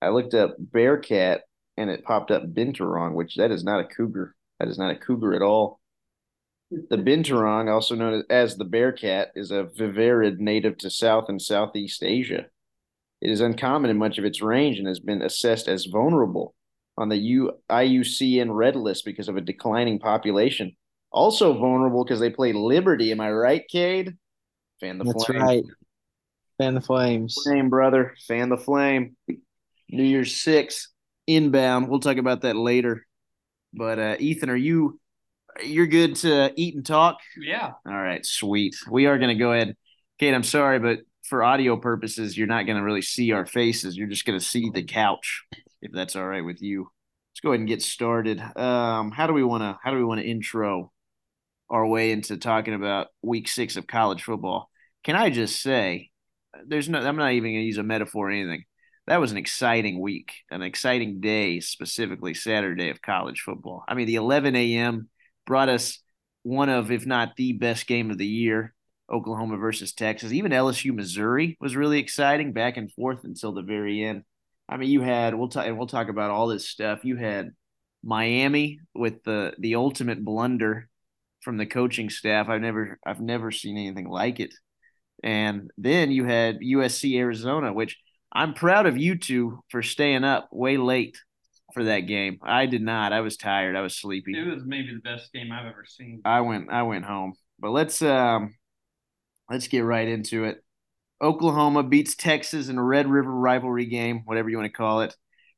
I 0.00 0.10
looked 0.10 0.34
up 0.34 0.56
Bearcat 0.58 1.42
and 1.76 1.90
it 1.90 2.04
popped 2.04 2.30
up 2.30 2.44
Binturong, 2.44 3.14
which 3.14 3.36
that 3.36 3.50
is 3.50 3.64
not 3.64 3.80
a 3.80 3.84
cougar. 3.84 4.34
That 4.58 4.68
is 4.68 4.78
not 4.78 4.90
a 4.90 4.96
cougar 4.96 5.34
at 5.34 5.42
all. 5.42 5.80
The 6.70 6.98
Binturong, 6.98 7.72
also 7.72 7.94
known 7.94 8.24
as 8.28 8.56
the 8.56 8.64
Bearcat, 8.64 9.32
is 9.34 9.50
a 9.50 9.64
viverrid 9.64 10.38
native 10.38 10.76
to 10.78 10.90
South 10.90 11.26
and 11.28 11.40
Southeast 11.40 12.02
Asia. 12.02 12.46
It 13.20 13.30
is 13.30 13.40
uncommon 13.40 13.90
in 13.90 13.96
much 13.96 14.18
of 14.18 14.24
its 14.24 14.42
range 14.42 14.78
and 14.78 14.86
has 14.86 15.00
been 15.00 15.22
assessed 15.22 15.66
as 15.66 15.86
vulnerable 15.86 16.54
on 16.96 17.08
the 17.08 17.16
U- 17.16 17.52
IUCN 17.70 18.54
Red 18.54 18.76
List 18.76 19.04
because 19.04 19.28
of 19.28 19.36
a 19.36 19.40
declining 19.40 19.98
population. 19.98 20.76
Also 21.10 21.54
vulnerable 21.54 22.04
because 22.04 22.20
they 22.20 22.30
play 22.30 22.52
Liberty. 22.52 23.12
Am 23.12 23.20
I 23.20 23.30
right, 23.30 23.66
Cade? 23.68 24.16
Fan 24.80 24.98
the 24.98 25.04
That's 25.04 25.24
flame. 25.24 25.42
right. 25.42 25.64
Fan 26.58 26.74
the 26.74 26.80
flames. 26.80 27.38
Flame, 27.42 27.70
brother. 27.70 28.14
Fan 28.26 28.50
the 28.50 28.58
flame. 28.58 29.16
New 29.90 30.04
Year's 30.04 30.36
Six 30.36 30.90
inbound. 31.26 31.88
We'll 31.88 32.00
talk 32.00 32.16
about 32.16 32.42
that 32.42 32.56
later. 32.56 33.06
But 33.72 33.98
uh, 33.98 34.16
Ethan, 34.18 34.50
are 34.50 34.56
you 34.56 35.00
you're 35.62 35.86
good 35.86 36.16
to 36.16 36.52
eat 36.56 36.74
and 36.74 36.86
talk? 36.86 37.18
Yeah. 37.38 37.72
All 37.86 37.92
right, 37.92 38.24
sweet. 38.24 38.76
We 38.90 39.06
are 39.06 39.18
going 39.18 39.36
to 39.36 39.42
go 39.42 39.52
ahead. 39.52 39.76
Kate, 40.18 40.34
I'm 40.34 40.42
sorry, 40.42 40.78
but 40.78 41.00
for 41.24 41.42
audio 41.42 41.76
purposes, 41.76 42.36
you're 42.36 42.46
not 42.46 42.66
going 42.66 42.78
to 42.78 42.84
really 42.84 43.02
see 43.02 43.32
our 43.32 43.46
faces. 43.46 43.96
You're 43.96 44.08
just 44.08 44.24
going 44.24 44.38
to 44.38 44.44
see 44.44 44.70
the 44.70 44.82
couch, 44.82 45.44
if 45.82 45.92
that's 45.92 46.16
all 46.16 46.26
right 46.26 46.44
with 46.44 46.62
you. 46.62 46.88
Let's 47.32 47.40
go 47.40 47.50
ahead 47.50 47.60
and 47.60 47.68
get 47.68 47.82
started. 47.82 48.40
Um, 48.56 49.10
how 49.10 49.26
do 49.26 49.32
we 49.32 49.44
want 49.44 49.62
to? 49.62 49.78
How 49.82 49.90
do 49.90 49.96
we 49.96 50.04
want 50.04 50.20
to 50.20 50.26
intro 50.26 50.92
our 51.70 51.86
way 51.86 52.12
into 52.12 52.36
talking 52.36 52.74
about 52.74 53.08
Week 53.22 53.48
Six 53.48 53.76
of 53.76 53.86
college 53.86 54.22
football? 54.22 54.70
Can 55.04 55.16
I 55.16 55.30
just 55.30 55.60
say, 55.60 56.10
there's 56.66 56.88
no. 56.88 56.98
I'm 56.98 57.16
not 57.16 57.32
even 57.32 57.52
going 57.52 57.62
to 57.62 57.66
use 57.66 57.78
a 57.78 57.82
metaphor 57.82 58.28
or 58.28 58.32
anything 58.32 58.64
that 59.08 59.20
was 59.20 59.32
an 59.32 59.38
exciting 59.38 60.00
week, 60.00 60.32
an 60.50 60.62
exciting 60.62 61.20
day, 61.20 61.60
specifically 61.60 62.34
Saturday 62.34 62.90
of 62.90 63.02
college 63.02 63.40
football. 63.40 63.82
I 63.88 63.94
mean, 63.94 64.06
the 64.06 64.16
11 64.16 64.54
a.m. 64.54 65.08
brought 65.46 65.68
us 65.68 66.00
one 66.42 66.68
of, 66.68 66.90
if 66.90 67.06
not 67.06 67.34
the 67.36 67.52
best 67.54 67.86
game 67.86 68.10
of 68.10 68.18
the 68.18 68.26
year, 68.26 68.74
Oklahoma 69.10 69.56
versus 69.56 69.94
Texas. 69.94 70.32
Even 70.32 70.52
LSU 70.52 70.94
Missouri 70.94 71.56
was 71.60 71.74
really 71.74 71.98
exciting, 71.98 72.52
back 72.52 72.76
and 72.76 72.92
forth 72.92 73.24
until 73.24 73.52
the 73.52 73.62
very 73.62 74.04
end. 74.04 74.24
I 74.68 74.76
mean, 74.76 74.90
you 74.90 75.00
had 75.00 75.34
we'll 75.34 75.48
talk 75.48 75.66
and 75.66 75.78
we'll 75.78 75.86
talk 75.86 76.08
about 76.08 76.30
all 76.30 76.46
this 76.46 76.68
stuff. 76.68 77.04
You 77.04 77.16
had 77.16 77.52
Miami 78.04 78.80
with 78.94 79.24
the 79.24 79.54
the 79.58 79.76
ultimate 79.76 80.22
blunder 80.22 80.88
from 81.40 81.56
the 81.56 81.66
coaching 81.66 82.10
staff. 82.10 82.50
I've 82.50 82.60
never 82.60 82.98
I've 83.06 83.20
never 83.20 83.50
seen 83.50 83.78
anything 83.78 84.08
like 84.08 84.40
it. 84.40 84.52
And 85.24 85.70
then 85.78 86.10
you 86.10 86.24
had 86.24 86.60
USC 86.60 87.18
Arizona, 87.18 87.72
which 87.72 87.96
I'm 88.32 88.54
proud 88.54 88.86
of 88.86 88.96
you 88.96 89.16
two 89.16 89.62
for 89.70 89.82
staying 89.82 90.24
up 90.24 90.48
way 90.52 90.76
late 90.76 91.18
for 91.74 91.84
that 91.84 92.00
game. 92.00 92.38
I 92.42 92.66
did 92.66 92.82
not. 92.82 93.12
I 93.12 93.20
was 93.20 93.36
tired. 93.36 93.76
I 93.76 93.80
was 93.80 93.96
sleepy. 93.96 94.38
It 94.38 94.46
was 94.46 94.64
maybe 94.64 94.94
the 94.94 95.00
best 95.00 95.32
game 95.32 95.50
I've 95.52 95.66
ever 95.66 95.84
seen. 95.86 96.20
I 96.24 96.40
went 96.40 96.70
I 96.70 96.82
went 96.82 97.04
home. 97.04 97.34
But 97.58 97.70
let's 97.70 98.02
um 98.02 98.54
let's 99.50 99.68
get 99.68 99.80
right 99.80 100.08
into 100.08 100.44
it. 100.44 100.62
Oklahoma 101.20 101.82
beats 101.82 102.14
Texas 102.14 102.68
in 102.68 102.78
a 102.78 102.82
Red 102.82 103.08
River 103.08 103.32
rivalry 103.32 103.86
game, 103.86 104.22
whatever 104.24 104.48
you 104.48 104.56
want 104.56 104.70
to 104.70 104.76
call 104.76 105.00
it. 105.00 105.14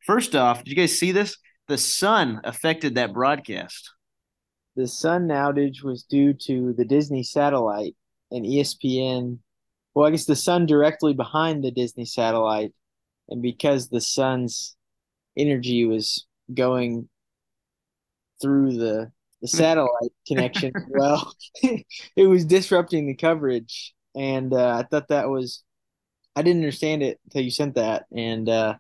First 0.06 0.34
off, 0.34 0.64
did 0.64 0.70
you 0.70 0.76
guys 0.76 0.98
see 0.98 1.12
this? 1.12 1.36
The 1.68 1.76
sun 1.76 2.40
affected 2.44 2.94
that 2.94 3.12
broadcast. 3.12 3.90
The 4.76 4.88
sun 4.88 5.28
outage 5.28 5.82
was 5.82 6.04
due 6.04 6.32
to 6.46 6.72
the 6.72 6.84
Disney 6.84 7.22
satellite 7.22 7.94
and 8.30 8.44
ESPN 8.44 9.38
well, 9.94 10.06
I 10.06 10.10
guess 10.10 10.24
the 10.24 10.36
sun 10.36 10.66
directly 10.66 11.14
behind 11.14 11.64
the 11.64 11.70
Disney 11.70 12.04
satellite, 12.04 12.72
and 13.28 13.42
because 13.42 13.88
the 13.88 14.00
sun's 14.00 14.76
energy 15.36 15.84
was 15.84 16.26
going 16.52 17.08
through 18.40 18.76
the 18.76 19.12
the 19.40 19.48
satellite 19.48 20.12
connection, 20.26 20.72
well, 20.88 21.34
it 21.62 22.26
was 22.26 22.44
disrupting 22.44 23.06
the 23.06 23.14
coverage, 23.14 23.94
and 24.14 24.52
uh, 24.52 24.76
I 24.76 24.82
thought 24.82 25.08
that 25.08 25.28
was 25.28 25.62
I 26.36 26.42
didn't 26.42 26.62
understand 26.62 27.02
it 27.02 27.18
until 27.24 27.42
you 27.42 27.50
sent 27.50 27.74
that, 27.74 28.06
and 28.14 28.48
uh, 28.48 28.76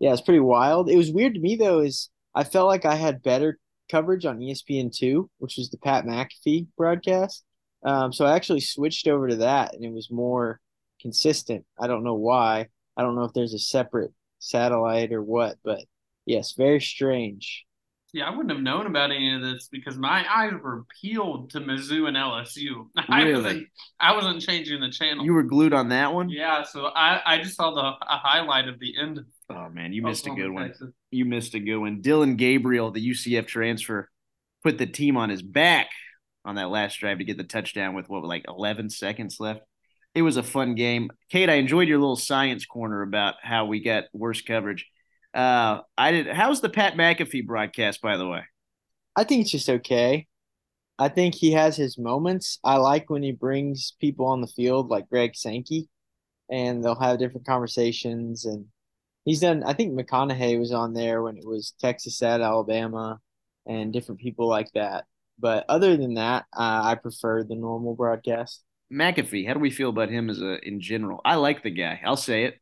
yeah, 0.00 0.12
it's 0.12 0.22
pretty 0.22 0.40
wild. 0.40 0.90
It 0.90 0.96
was 0.96 1.12
weird 1.12 1.34
to 1.34 1.40
me 1.40 1.56
though, 1.56 1.80
is 1.80 2.10
I 2.34 2.44
felt 2.44 2.68
like 2.68 2.84
I 2.84 2.94
had 2.96 3.22
better 3.22 3.58
coverage 3.90 4.24
on 4.26 4.40
ESPN 4.40 4.94
two, 4.94 5.30
which 5.38 5.56
was 5.56 5.70
the 5.70 5.78
Pat 5.78 6.04
McAfee 6.04 6.66
broadcast, 6.76 7.44
um, 7.82 8.12
so 8.12 8.24
I 8.24 8.34
actually 8.34 8.60
switched 8.60 9.06
over 9.06 9.28
to 9.28 9.36
that, 9.36 9.74
and 9.74 9.84
it 9.84 9.92
was 9.92 10.10
more 10.10 10.60
consistent. 11.00 11.64
I 11.78 11.86
don't 11.86 12.04
know 12.04 12.14
why. 12.14 12.68
I 12.96 13.02
don't 13.02 13.14
know 13.14 13.24
if 13.24 13.32
there's 13.32 13.54
a 13.54 13.58
separate 13.58 14.12
satellite 14.40 15.12
or 15.12 15.22
what, 15.22 15.56
but 15.64 15.80
yes, 16.26 16.54
very 16.56 16.80
strange. 16.80 17.64
Yeah, 18.14 18.24
I 18.26 18.30
wouldn't 18.30 18.50
have 18.50 18.62
known 18.62 18.86
about 18.86 19.10
any 19.10 19.34
of 19.34 19.42
this 19.42 19.68
because 19.70 19.98
my 19.98 20.24
eyes 20.28 20.54
were 20.62 20.86
peeled 21.00 21.50
to 21.50 21.60
Mizzou 21.60 22.08
and 22.08 22.16
LSU. 22.16 22.88
I 23.08 23.22
really? 23.22 23.42
wasn't, 23.42 23.66
I 24.00 24.14
wasn't 24.14 24.40
changing 24.40 24.80
the 24.80 24.90
channel. 24.90 25.24
You 25.24 25.34
were 25.34 25.42
glued 25.42 25.74
on 25.74 25.90
that 25.90 26.14
one. 26.14 26.30
Yeah, 26.30 26.62
so 26.62 26.86
I, 26.86 27.20
I 27.24 27.38
just 27.38 27.56
saw 27.56 27.74
the 27.74 27.80
a 27.80 28.16
highlight 28.16 28.66
of 28.66 28.80
the 28.80 28.94
end. 28.98 29.20
Oh 29.50 29.68
man, 29.68 29.92
you 29.92 30.02
missed 30.02 30.26
a 30.26 30.30
good 30.30 30.50
one. 30.50 30.72
You 31.10 31.26
missed 31.26 31.54
a 31.54 31.60
good 31.60 31.76
one. 31.76 32.00
Dillon 32.00 32.36
Gabriel, 32.36 32.90
the 32.90 33.10
UCF 33.10 33.46
transfer, 33.46 34.08
put 34.64 34.78
the 34.78 34.86
team 34.86 35.16
on 35.18 35.28
his 35.28 35.42
back 35.42 35.88
on 36.48 36.54
that 36.54 36.70
last 36.70 36.98
drive 36.98 37.18
to 37.18 37.24
get 37.24 37.36
the 37.36 37.44
touchdown 37.44 37.94
with 37.94 38.08
what 38.08 38.24
like 38.24 38.46
11 38.48 38.88
seconds 38.88 39.38
left. 39.38 39.60
It 40.14 40.22
was 40.22 40.38
a 40.38 40.42
fun 40.42 40.74
game. 40.74 41.10
Kate, 41.30 41.50
I 41.50 41.54
enjoyed 41.54 41.88
your 41.88 41.98
little 41.98 42.16
science 42.16 42.64
corner 42.64 43.02
about 43.02 43.34
how 43.42 43.66
we 43.66 43.82
got 43.82 44.04
worse 44.14 44.40
coverage. 44.40 44.86
Uh, 45.34 45.80
I 45.98 46.10
did. 46.10 46.26
How's 46.28 46.62
the 46.62 46.70
Pat 46.70 46.94
McAfee 46.94 47.46
broadcast, 47.46 48.00
by 48.00 48.16
the 48.16 48.26
way? 48.26 48.44
I 49.14 49.24
think 49.24 49.42
it's 49.42 49.50
just 49.50 49.68
okay. 49.68 50.26
I 50.98 51.10
think 51.10 51.34
he 51.34 51.52
has 51.52 51.76
his 51.76 51.98
moments. 51.98 52.58
I 52.64 52.76
like 52.76 53.10
when 53.10 53.22
he 53.22 53.32
brings 53.32 53.92
people 54.00 54.24
on 54.24 54.40
the 54.40 54.46
field 54.46 54.88
like 54.88 55.10
Greg 55.10 55.36
Sankey, 55.36 55.90
and 56.50 56.82
they'll 56.82 56.98
have 56.98 57.18
different 57.18 57.46
conversations. 57.46 58.46
And 58.46 58.64
he's 59.26 59.40
done. 59.40 59.62
I 59.64 59.74
think 59.74 59.92
McConaughey 59.92 60.58
was 60.58 60.72
on 60.72 60.94
there 60.94 61.22
when 61.22 61.36
it 61.36 61.46
was 61.46 61.74
Texas 61.78 62.22
at 62.22 62.40
Alabama, 62.40 63.20
and 63.66 63.92
different 63.92 64.22
people 64.22 64.48
like 64.48 64.72
that. 64.72 65.04
But 65.38 65.64
other 65.68 65.96
than 65.96 66.14
that, 66.14 66.46
uh, 66.52 66.80
I 66.84 66.94
prefer 66.96 67.44
the 67.44 67.54
normal 67.54 67.94
broadcast. 67.94 68.62
McAfee, 68.92 69.46
how 69.46 69.54
do 69.54 69.60
we 69.60 69.70
feel 69.70 69.90
about 69.90 70.08
him 70.08 70.30
as 70.30 70.40
a 70.40 70.58
in 70.66 70.80
general? 70.80 71.20
I 71.24 71.36
like 71.36 71.62
the 71.62 71.70
guy. 71.70 72.00
I'll 72.04 72.16
say 72.16 72.44
it. 72.44 72.58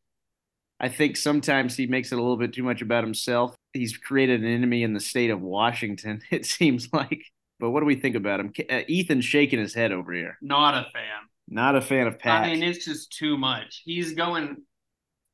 I 0.79 0.89
think 0.89 1.17
sometimes 1.17 1.75
he 1.75 1.87
makes 1.87 2.11
it 2.11 2.15
a 2.15 2.21
little 2.21 2.37
bit 2.37 2.53
too 2.53 2.63
much 2.63 2.81
about 2.81 3.03
himself. 3.03 3.55
He's 3.73 3.97
created 3.97 4.41
an 4.41 4.47
enemy 4.47 4.83
in 4.83 4.93
the 4.93 4.99
state 4.99 5.31
of 5.31 5.41
Washington. 5.41 6.21
It 6.31 6.45
seems 6.45 6.89
like. 6.93 7.23
But 7.59 7.71
what 7.71 7.79
do 7.79 7.87
we 7.87 7.95
think 7.95 8.15
about 8.15 8.39
him? 8.39 8.53
Uh, 8.69 8.81
Ethan's 8.87 9.25
shaking 9.25 9.59
his 9.59 9.73
head 9.73 9.91
over 9.91 10.13
here. 10.13 10.37
Not 10.41 10.75
a 10.75 10.83
fan. 10.91 11.27
Not 11.47 11.75
a 11.75 11.81
fan 11.81 12.05
of 12.05 12.19
Pat. 12.19 12.43
I 12.43 12.53
mean, 12.53 12.61
it's 12.61 12.85
just 12.85 13.11
too 13.11 13.37
much. 13.37 13.81
He's 13.85 14.13
going 14.13 14.57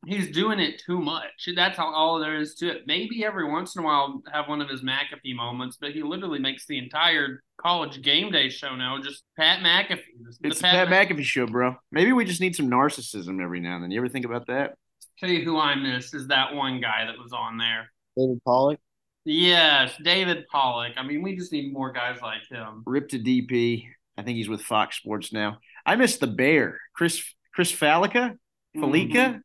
he's 0.05 0.31
doing 0.31 0.59
it 0.59 0.81
too 0.85 0.99
much. 0.99 1.49
That's 1.55 1.79
all, 1.79 1.93
all 1.93 2.19
there 2.19 2.39
is 2.39 2.55
to 2.55 2.69
it. 2.69 2.83
Maybe 2.87 3.23
every 3.25 3.49
once 3.49 3.75
in 3.75 3.83
a 3.83 3.85
while 3.85 4.21
have 4.31 4.47
one 4.47 4.61
of 4.61 4.69
his 4.69 4.81
McAfee 4.81 5.35
moments, 5.35 5.77
but 5.79 5.91
he 5.91 6.03
literally 6.03 6.39
makes 6.39 6.65
the 6.65 6.77
entire 6.77 7.41
college 7.57 8.01
game 8.01 8.31
day 8.31 8.49
show 8.49 8.75
now 8.75 8.99
just 9.01 9.23
Pat 9.37 9.59
McAfee. 9.59 10.01
The 10.41 10.49
it's 10.49 10.61
Pat, 10.61 10.87
Pat 10.87 11.09
McAfee 11.09 11.23
show, 11.23 11.47
bro. 11.47 11.75
Maybe 11.91 12.11
we 12.11 12.25
just 12.25 12.41
need 12.41 12.55
some 12.55 12.69
narcissism 12.69 13.41
every 13.41 13.59
now 13.59 13.75
and 13.75 13.83
then. 13.83 13.91
You 13.91 13.99
ever 13.99 14.09
think 14.09 14.25
about 14.25 14.47
that? 14.47 14.75
Tell 15.19 15.29
you 15.29 15.43
who 15.43 15.57
I 15.59 15.75
miss 15.75 16.13
is 16.13 16.27
that 16.27 16.53
one 16.53 16.81
guy 16.81 17.05
that 17.05 17.17
was 17.17 17.33
on 17.33 17.57
there. 17.57 17.91
David 18.17 18.41
Pollock. 18.45 18.79
Yes, 19.25 19.93
David 20.03 20.45
Pollock. 20.51 20.93
I 20.97 21.03
mean, 21.03 21.21
we 21.21 21.35
just 21.35 21.51
need 21.51 21.71
more 21.71 21.91
guys 21.91 22.19
like 22.21 22.41
him. 22.49 22.83
Rip 22.85 23.09
to 23.09 23.19
DP. 23.19 23.85
I 24.17 24.23
think 24.23 24.37
he's 24.37 24.49
with 24.49 24.61
Fox 24.61 24.97
Sports 24.97 25.31
now. 25.31 25.59
I 25.85 25.95
miss 25.95 26.17
the 26.17 26.27
Bear, 26.27 26.79
Chris 26.93 27.23
Chris 27.53 27.71
Fallica, 27.71 28.37
Fallica. 28.75 29.13
Mm-hmm. 29.13 29.37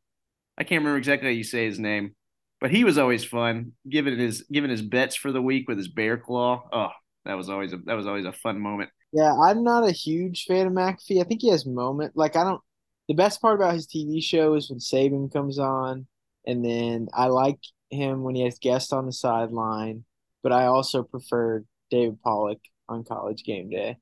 I 0.59 0.63
can't 0.63 0.81
remember 0.81 0.97
exactly 0.97 1.29
how 1.29 1.33
you 1.33 1.45
say 1.45 1.65
his 1.65 1.79
name, 1.79 2.15
but 2.59 2.69
he 2.69 2.83
was 2.83 2.97
always 2.97 3.23
fun. 3.23 3.71
Giving 3.87 4.19
his 4.19 4.43
giving 4.51 4.69
his 4.69 4.81
bets 4.81 5.15
for 5.15 5.31
the 5.31 5.41
week 5.41 5.69
with 5.69 5.77
his 5.77 5.87
bear 5.87 6.17
claw. 6.17 6.67
Oh, 6.73 6.89
that 7.25 7.37
was 7.37 7.49
always 7.49 7.71
a 7.71 7.77
that 7.85 7.93
was 7.93 8.05
always 8.05 8.25
a 8.25 8.33
fun 8.33 8.59
moment. 8.59 8.89
Yeah, 9.13 9.33
I'm 9.33 9.63
not 9.63 9.87
a 9.87 9.93
huge 9.93 10.43
fan 10.45 10.67
of 10.67 10.73
McAfee. 10.73 11.21
I 11.21 11.23
think 11.23 11.41
he 11.41 11.49
has 11.49 11.65
moment 11.65 12.13
like 12.15 12.35
I 12.35 12.43
don't. 12.43 12.61
The 13.07 13.15
best 13.15 13.41
part 13.41 13.55
about 13.55 13.73
his 13.73 13.87
TV 13.87 14.21
show 14.21 14.53
is 14.53 14.69
when 14.69 14.79
Saban 14.79 15.31
comes 15.31 15.57
on, 15.57 16.05
and 16.45 16.63
then 16.63 17.07
I 17.13 17.27
like 17.27 17.59
him 17.89 18.23
when 18.23 18.35
he 18.35 18.43
has 18.43 18.59
guests 18.59 18.91
on 18.91 19.05
the 19.05 19.13
sideline. 19.13 20.03
But 20.43 20.51
I 20.51 20.65
also 20.65 21.03
prefer 21.03 21.63
David 21.89 22.21
Pollock 22.21 22.59
on 22.87 23.05
College 23.05 23.43
Game 23.43 23.69
Day. 23.69 23.97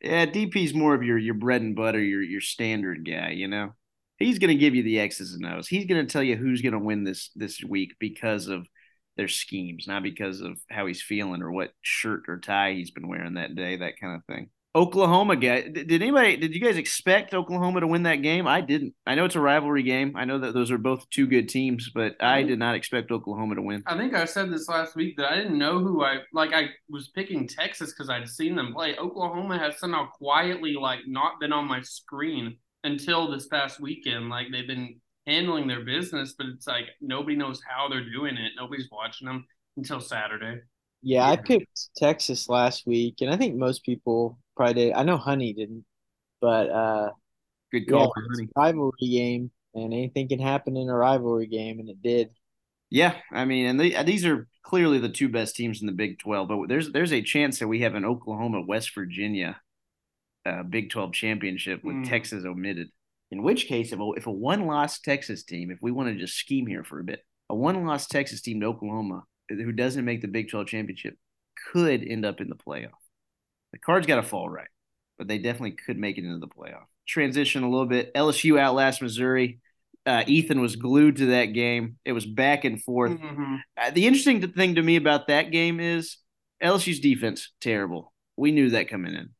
Yeah, 0.00 0.26
DP's 0.26 0.74
more 0.74 0.94
of 0.94 1.02
your 1.02 1.16
your 1.16 1.34
bread 1.34 1.62
and 1.62 1.74
butter, 1.74 2.00
your 2.00 2.22
your 2.22 2.42
standard 2.42 3.08
guy, 3.08 3.30
you 3.30 3.48
know 3.48 3.72
he's 4.18 4.38
going 4.38 4.48
to 4.48 4.60
give 4.60 4.74
you 4.74 4.82
the 4.82 5.00
X's 5.00 5.34
and 5.34 5.46
O's. 5.46 5.68
He's 5.68 5.86
going 5.86 6.04
to 6.04 6.12
tell 6.12 6.22
you 6.22 6.36
who's 6.36 6.62
going 6.62 6.72
to 6.72 6.78
win 6.78 7.04
this 7.04 7.30
this 7.34 7.62
week 7.62 7.94
because 7.98 8.48
of 8.48 8.66
their 9.16 9.28
schemes, 9.28 9.86
not 9.86 10.02
because 10.02 10.40
of 10.40 10.58
how 10.70 10.86
he's 10.86 11.02
feeling 11.02 11.42
or 11.42 11.52
what 11.52 11.70
shirt 11.82 12.24
or 12.28 12.38
tie 12.38 12.72
he's 12.72 12.90
been 12.90 13.08
wearing 13.08 13.34
that 13.34 13.54
day, 13.54 13.76
that 13.76 13.98
kind 14.00 14.16
of 14.16 14.24
thing. 14.24 14.50
Oklahoma 14.76 15.36
guy. 15.36 15.68
Did 15.68 15.92
anybody? 15.92 16.36
Did 16.36 16.52
you 16.52 16.60
guys 16.60 16.76
expect 16.76 17.32
Oklahoma 17.32 17.78
to 17.80 17.86
win 17.86 18.02
that 18.04 18.22
game? 18.22 18.48
I 18.48 18.60
didn't. 18.60 18.94
I 19.06 19.14
know 19.14 19.24
it's 19.24 19.36
a 19.36 19.40
rivalry 19.40 19.84
game. 19.84 20.14
I 20.16 20.24
know 20.24 20.40
that 20.40 20.52
those 20.52 20.72
are 20.72 20.78
both 20.78 21.08
two 21.10 21.28
good 21.28 21.48
teams, 21.48 21.92
but 21.94 22.16
I 22.20 22.42
did 22.42 22.58
not 22.58 22.74
expect 22.74 23.12
Oklahoma 23.12 23.54
to 23.54 23.62
win. 23.62 23.84
I 23.86 23.96
think 23.96 24.14
I 24.14 24.24
said 24.24 24.50
this 24.50 24.68
last 24.68 24.96
week 24.96 25.16
that 25.16 25.30
I 25.30 25.36
didn't 25.36 25.58
know 25.58 25.78
who 25.78 26.02
I 26.02 26.22
like. 26.32 26.52
I 26.52 26.70
was 26.90 27.06
picking 27.06 27.46
Texas 27.46 27.92
because 27.92 28.10
I'd 28.10 28.28
seen 28.28 28.56
them 28.56 28.74
play. 28.74 28.96
Oklahoma 28.96 29.58
has 29.58 29.78
somehow 29.78 30.08
quietly 30.08 30.74
like 30.74 31.00
not 31.06 31.38
been 31.38 31.52
on 31.52 31.68
my 31.68 31.80
screen 31.82 32.56
until 32.84 33.30
this 33.30 33.46
past 33.46 33.80
weekend. 33.80 34.28
Like 34.28 34.46
they've 34.52 34.66
been 34.66 35.00
handling 35.26 35.66
their 35.66 35.84
business, 35.84 36.34
but 36.36 36.46
it's 36.46 36.66
like 36.66 36.86
nobody 37.00 37.34
knows 37.34 37.60
how 37.66 37.88
they're 37.88 38.08
doing 38.08 38.36
it. 38.36 38.52
Nobody's 38.56 38.88
watching 38.92 39.26
them 39.26 39.46
until 39.76 40.00
Saturday. 40.00 40.60
Yeah, 41.02 41.28
I 41.28 41.36
picked 41.36 41.90
Texas 41.96 42.48
last 42.48 42.86
week, 42.86 43.16
and 43.20 43.30
I 43.30 43.36
think 43.36 43.56
most 43.56 43.84
people 43.84 44.38
probably 44.56 44.74
did. 44.74 44.92
I 44.94 45.02
know 45.02 45.18
Honey 45.18 45.52
didn't, 45.52 45.84
but 46.40 46.70
uh, 46.70 47.10
good 47.72 47.88
call 47.88 48.12
yeah, 48.16 48.22
Honey. 48.36 48.48
rivalry 48.56 48.92
game, 49.00 49.50
and 49.74 49.92
anything 49.92 50.28
can 50.28 50.38
happen 50.38 50.76
in 50.76 50.88
a 50.88 50.96
rivalry 50.96 51.46
game, 51.46 51.80
and 51.80 51.90
it 51.90 52.00
did. 52.02 52.30
Yeah, 52.90 53.16
I 53.32 53.44
mean, 53.44 53.66
and 53.66 53.80
they, 53.80 54.02
these 54.04 54.24
are 54.24 54.46
clearly 54.62 54.98
the 54.98 55.08
two 55.08 55.28
best 55.28 55.56
teams 55.56 55.80
in 55.80 55.86
the 55.86 55.92
Big 55.92 56.18
Twelve, 56.18 56.48
but 56.48 56.68
there's 56.68 56.90
there's 56.92 57.12
a 57.12 57.22
chance 57.22 57.58
that 57.58 57.68
we 57.68 57.80
have 57.80 57.94
an 57.94 58.04
Oklahoma 58.04 58.62
West 58.62 58.94
Virginia 58.94 59.60
uh, 60.46 60.62
Big 60.62 60.90
Twelve 60.90 61.12
championship 61.12 61.84
with 61.84 61.96
mm. 61.96 62.08
Texas 62.08 62.44
omitted. 62.44 62.88
In 63.30 63.42
which 63.42 63.66
case, 63.66 63.92
if 63.92 63.98
a, 63.98 64.10
if 64.16 64.26
a 64.26 64.30
one 64.30 64.66
loss 64.66 65.00
Texas 65.00 65.42
team, 65.42 65.70
if 65.70 65.78
we 65.80 65.90
want 65.90 66.08
to 66.08 66.18
just 66.18 66.36
scheme 66.36 66.66
here 66.66 66.84
for 66.84 67.00
a 67.00 67.04
bit, 67.04 67.24
a 67.50 67.54
one 67.54 67.84
loss 67.84 68.06
Texas 68.06 68.40
team 68.40 68.60
to 68.60 68.66
Oklahoma 68.66 69.24
who 69.48 69.72
doesn't 69.72 70.04
make 70.04 70.22
the 70.22 70.28
Big 70.28 70.50
12 70.50 70.66
championship 70.66 71.16
could 71.72 72.02
end 72.06 72.24
up 72.24 72.40
in 72.40 72.48
the 72.48 72.56
playoff. 72.56 72.90
The 73.72 73.78
cards 73.78 74.06
got 74.06 74.16
to 74.16 74.22
fall 74.22 74.48
right, 74.48 74.68
but 75.18 75.28
they 75.28 75.38
definitely 75.38 75.72
could 75.72 75.98
make 75.98 76.18
it 76.18 76.24
into 76.24 76.38
the 76.38 76.48
playoff. 76.48 76.84
Transition 77.06 77.62
a 77.62 77.70
little 77.70 77.86
bit. 77.86 78.14
LSU 78.14 78.58
outlast 78.58 79.02
Missouri. 79.02 79.60
Uh, 80.06 80.22
Ethan 80.26 80.60
was 80.60 80.76
glued 80.76 81.16
to 81.16 81.26
that 81.26 81.46
game. 81.46 81.96
It 82.04 82.12
was 82.12 82.26
back 82.26 82.64
and 82.64 82.82
forth. 82.82 83.12
Mm-hmm. 83.12 83.56
Uh, 83.76 83.90
the 83.90 84.06
interesting 84.06 84.52
thing 84.52 84.74
to 84.74 84.82
me 84.82 84.96
about 84.96 85.28
that 85.28 85.50
game 85.50 85.80
is 85.80 86.18
LSU's 86.62 87.00
defense 87.00 87.52
terrible. 87.60 88.12
We 88.36 88.52
knew 88.52 88.70
that 88.70 88.88
coming 88.88 89.14
in, 89.14 89.30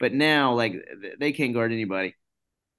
but 0.00 0.12
now 0.12 0.54
like 0.54 0.74
they 1.20 1.32
can't 1.32 1.54
guard 1.54 1.72
anybody. 1.72 2.16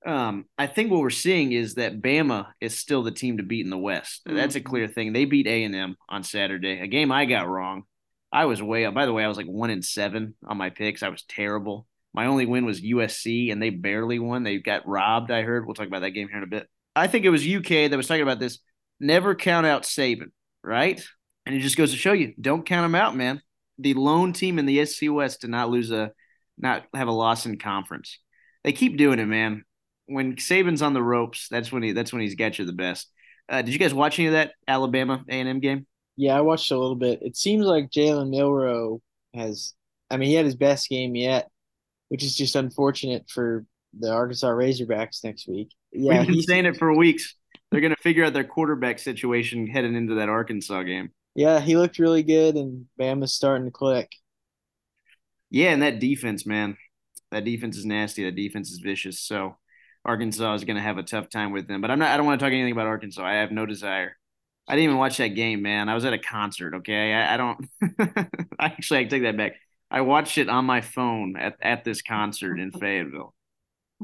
Um, 0.06 0.45
I 0.57 0.65
think 0.65 0.89
what 0.91 1.01
we're 1.01 1.12
seeing 1.12 1.51
is 1.51 1.75
that 1.75 2.01
Bama 2.01 2.47
is 2.59 2.75
still 2.77 3.03
the 3.03 3.12
team 3.12 3.38
to 3.38 3.44
beat 3.44 3.63
in 3.63 3.69
the 3.69 3.77
West. 3.77 4.23
Mm-hmm. 4.27 4.35
That's 4.35 4.56
a 4.56 4.62
clear 4.62 4.88
thing. 4.88 5.13
They 5.13 5.25
beat 5.25 5.47
A 5.47 5.63
and 5.63 5.75
M 5.75 5.95
on 6.09 6.23
Saturday, 6.23 6.79
a 6.79 6.88
game 6.88 7.12
I 7.12 7.25
got 7.25 7.47
wrong. 7.47 7.83
I 8.31 8.45
was 8.45 8.63
way 8.63 8.85
up. 8.85 8.94
By 8.94 9.06
the 9.06 9.13
way, 9.13 9.23
I 9.23 9.27
was 9.27 9.38
like 9.38 9.45
one 9.45 9.69
in 9.69 9.81
seven 9.81 10.35
on 10.45 10.57
my 10.57 10.69
picks. 10.69 11.03
I 11.03 11.09
was 11.09 11.23
terrible. 11.23 11.85
My 12.13 12.25
only 12.25 12.45
win 12.45 12.65
was 12.65 12.81
USC, 12.81 13.51
and 13.51 13.62
they 13.62 13.69
barely 13.69 14.19
won. 14.19 14.44
They 14.44 14.57
got 14.57 14.88
robbed. 14.88 15.31
I 15.31 15.44
heard. 15.44 15.65
We'll 15.65 15.75
talk 15.75 15.88
about 15.88 16.01
that 16.01 16.12
game 16.12 16.27
here 16.27 16.38
in 16.38 16.44
a 16.44 16.47
bit. 16.47 16.68
I 16.95 17.07
think 17.07 17.25
it 17.25 17.29
was 17.29 17.47
UK 17.47 17.89
that 17.89 17.97
was 17.97 18.07
talking 18.07 18.23
about 18.23 18.39
this. 18.39 18.59
Never 19.00 19.35
count 19.35 19.65
out 19.65 19.83
Saban, 19.83 20.31
right? 20.63 21.01
And 21.45 21.56
it 21.56 21.59
just 21.59 21.77
goes 21.77 21.91
to 21.91 21.97
show 21.97 22.13
you, 22.13 22.33
don't 22.39 22.65
count 22.65 22.83
them 22.83 22.95
out, 22.95 23.15
man. 23.15 23.41
The 23.79 23.94
lone 23.94 24.33
team 24.33 24.59
in 24.59 24.65
the 24.65 24.85
SC 24.85 25.03
West 25.09 25.41
to 25.41 25.47
not 25.47 25.69
lose 25.69 25.91
a, 25.91 26.12
not 26.61 26.85
have 26.93 27.07
a 27.07 27.11
loss 27.11 27.45
in 27.45 27.57
conference. 27.57 28.19
They 28.63 28.71
keep 28.71 28.97
doing 28.97 29.19
it, 29.19 29.25
man. 29.25 29.63
When 30.05 30.35
Saban's 30.35 30.81
on 30.81 30.93
the 30.93 31.03
ropes, 31.03 31.47
that's 31.49 31.71
when 31.71 31.83
he 31.83 31.91
that's 31.93 32.13
when 32.13 32.21
he's 32.21 32.35
got 32.35 32.59
you 32.59 32.65
the 32.65 32.73
best. 32.73 33.11
Uh, 33.49 33.61
did 33.61 33.73
you 33.73 33.79
guys 33.79 33.93
watch 33.93 34.19
any 34.19 34.27
of 34.27 34.33
that 34.33 34.53
Alabama 34.67 35.23
A 35.27 35.33
and 35.33 35.49
M 35.49 35.59
game? 35.59 35.85
Yeah, 36.15 36.37
I 36.37 36.41
watched 36.41 36.71
a 36.71 36.77
little 36.77 36.95
bit. 36.95 37.21
It 37.21 37.35
seems 37.37 37.65
like 37.65 37.89
Jalen 37.89 38.29
Milroe 38.29 39.01
has, 39.33 39.73
I 40.09 40.17
mean, 40.17 40.29
he 40.29 40.35
had 40.35 40.45
his 40.45 40.55
best 40.55 40.89
game 40.89 41.15
yet, 41.15 41.49
which 42.09 42.23
is 42.23 42.35
just 42.35 42.55
unfortunate 42.55 43.29
for 43.29 43.65
the 43.97 44.11
Arkansas 44.11 44.49
Razorbacks 44.49 45.23
next 45.23 45.47
week. 45.47 45.71
Yeah, 45.91 46.19
we've 46.19 46.27
been 46.27 46.41
saying 46.41 46.65
it 46.65 46.77
for 46.77 46.95
weeks. 46.95 47.35
They're 47.71 47.81
going 47.81 47.95
to 47.95 48.01
figure 48.01 48.25
out 48.25 48.33
their 48.33 48.43
quarterback 48.43 48.99
situation 48.99 49.67
heading 49.67 49.95
into 49.95 50.15
that 50.15 50.29
Arkansas 50.29 50.83
game. 50.83 51.11
Yeah, 51.35 51.59
he 51.61 51.77
looked 51.77 51.99
really 51.99 52.23
good, 52.23 52.55
and 52.55 52.85
Bama's 52.99 53.33
starting 53.33 53.65
to 53.65 53.71
click. 53.71 54.11
Yeah, 55.51 55.71
and 55.71 55.81
that 55.83 56.00
defense, 56.00 56.45
man, 56.45 56.77
that 57.30 57.45
defense 57.45 57.77
is 57.77 57.86
nasty. 57.86 58.24
That 58.24 58.36
defense 58.36 58.71
is 58.71 58.80
vicious. 58.80 59.19
So 59.19 59.57
Arkansas 60.03 60.56
is 60.56 60.63
going 60.63 60.77
to 60.77 60.81
have 60.81 60.98
a 60.98 61.03
tough 61.03 61.30
time 61.30 61.51
with 61.51 61.68
them. 61.68 61.81
But 61.81 61.92
I'm 61.92 62.00
not. 62.00 62.09
I 62.09 62.18
don't 62.18 62.25
want 62.25 62.39
to 62.39 62.45
talk 62.45 62.53
anything 62.53 62.71
about 62.71 62.88
Arkansas. 62.88 63.24
I 63.24 63.33
have 63.33 63.51
no 63.51 63.65
desire. 63.65 64.15
I 64.68 64.75
didn't 64.75 64.86
even 64.86 64.98
watch 64.98 65.18
that 65.18 65.30
game, 65.30 65.62
man. 65.62 65.89
I 65.89 65.95
was 65.95 66.06
at 66.06 66.13
a 66.13 66.18
concert. 66.18 66.75
Okay, 66.75 67.13
I, 67.13 67.33
I 67.33 67.38
don't. 67.38 67.69
actually, 68.59 69.00
I 69.01 69.03
take 69.06 69.24
that 69.24 69.38
back. 69.38 69.53
I 69.92 70.01
watched 70.01 70.38
it 70.38 70.48
on 70.48 70.65
my 70.65 70.81
phone 70.81 71.36
at, 71.38 71.57
at 71.62 71.83
this 71.83 72.01
concert 72.01 72.57
in 72.59 72.71
Fayetteville, 72.71 73.33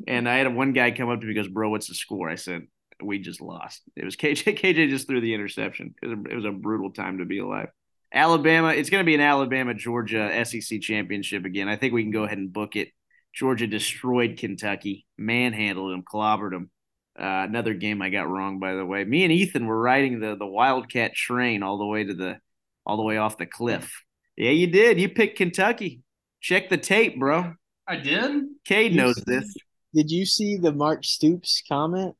and 0.08 0.28
I 0.28 0.38
had 0.38 0.54
one 0.54 0.74
guy 0.74 0.92
come 0.92 1.10
up 1.10 1.22
to 1.22 1.26
me 1.28 1.34
goes, 1.34 1.48
"Bro, 1.48 1.70
what's 1.70 1.88
the 1.88 1.96
score?" 1.96 2.30
I 2.30 2.36
said, 2.36 2.68
"We 3.02 3.20
just 3.20 3.40
lost." 3.42 3.84
It 3.96 4.04
was 4.04 4.18
KJ. 4.18 4.58
KJ 4.60 4.90
just 4.90 5.08
threw 5.08 5.22
the 5.22 5.34
interception. 5.34 5.96
It 6.02 6.08
was 6.08 6.18
a, 6.18 6.32
it 6.32 6.36
was 6.36 6.46
a 6.46 6.52
brutal 6.52 6.92
time 6.92 7.20
to 7.20 7.26
be 7.26 7.40
alive. 7.40 7.70
Alabama. 8.13 8.69
It's 8.69 8.89
going 8.89 9.01
to 9.04 9.06
be 9.06 9.15
an 9.15 9.21
Alabama 9.21 9.74
Georgia 9.74 10.45
SEC 10.45 10.81
championship 10.81 11.45
again. 11.45 11.68
I 11.68 11.75
think 11.75 11.94
we 11.94 12.04
can 12.04 12.12
go 12.12 12.24
ahead 12.24 12.38
and 12.38 12.51
book 12.51 12.75
it. 12.75 12.89
Georgia 13.33 13.68
destroyed 13.68 14.38
Kentucky, 14.38 15.06
manhandled 15.18 15.92
them, 15.92 16.04
clobbered 16.04 16.51
them. 16.51 16.71
Uh, 17.19 17.45
another 17.48 17.74
game 17.74 18.01
I 18.01 18.09
got 18.09 18.30
wrong, 18.30 18.59
by 18.59 18.75
the 18.75 18.86
way. 18.86 19.04
Me 19.04 19.24
and 19.24 19.31
Ethan 19.31 19.65
were 19.65 19.80
riding 19.80 20.19
the 20.19 20.36
the 20.36 20.45
Wildcat 20.45 21.13
train 21.13 21.63
all 21.63 21.77
the 21.77 21.86
way 21.86 22.04
to 22.04 22.13
the 22.13 22.39
all 22.86 22.98
the 22.98 23.04
way 23.04 23.18
off 23.18 23.38
the 23.38 23.45
cliff. 23.45 24.04
Yeah, 24.36 24.51
you 24.51 24.68
did. 24.68 25.00
You 25.00 25.09
picked 25.09 25.38
Kentucky. 25.38 26.01
Check 26.42 26.69
the 26.69 26.77
tape, 26.77 27.19
bro. 27.19 27.54
I 27.88 27.95
did. 27.95 28.44
Cade 28.65 28.94
knows 28.94 29.15
this. 29.25 29.56
Did 29.94 30.12
you 30.12 30.25
see 30.25 30.57
the 30.57 30.71
Mark 30.71 31.04
Stoops 31.04 31.63
comment? 31.68 32.15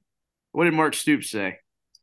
What 0.52 0.66
did 0.66 0.74
Mark 0.74 0.96
Stoops 0.96 1.30
say? 1.30 1.60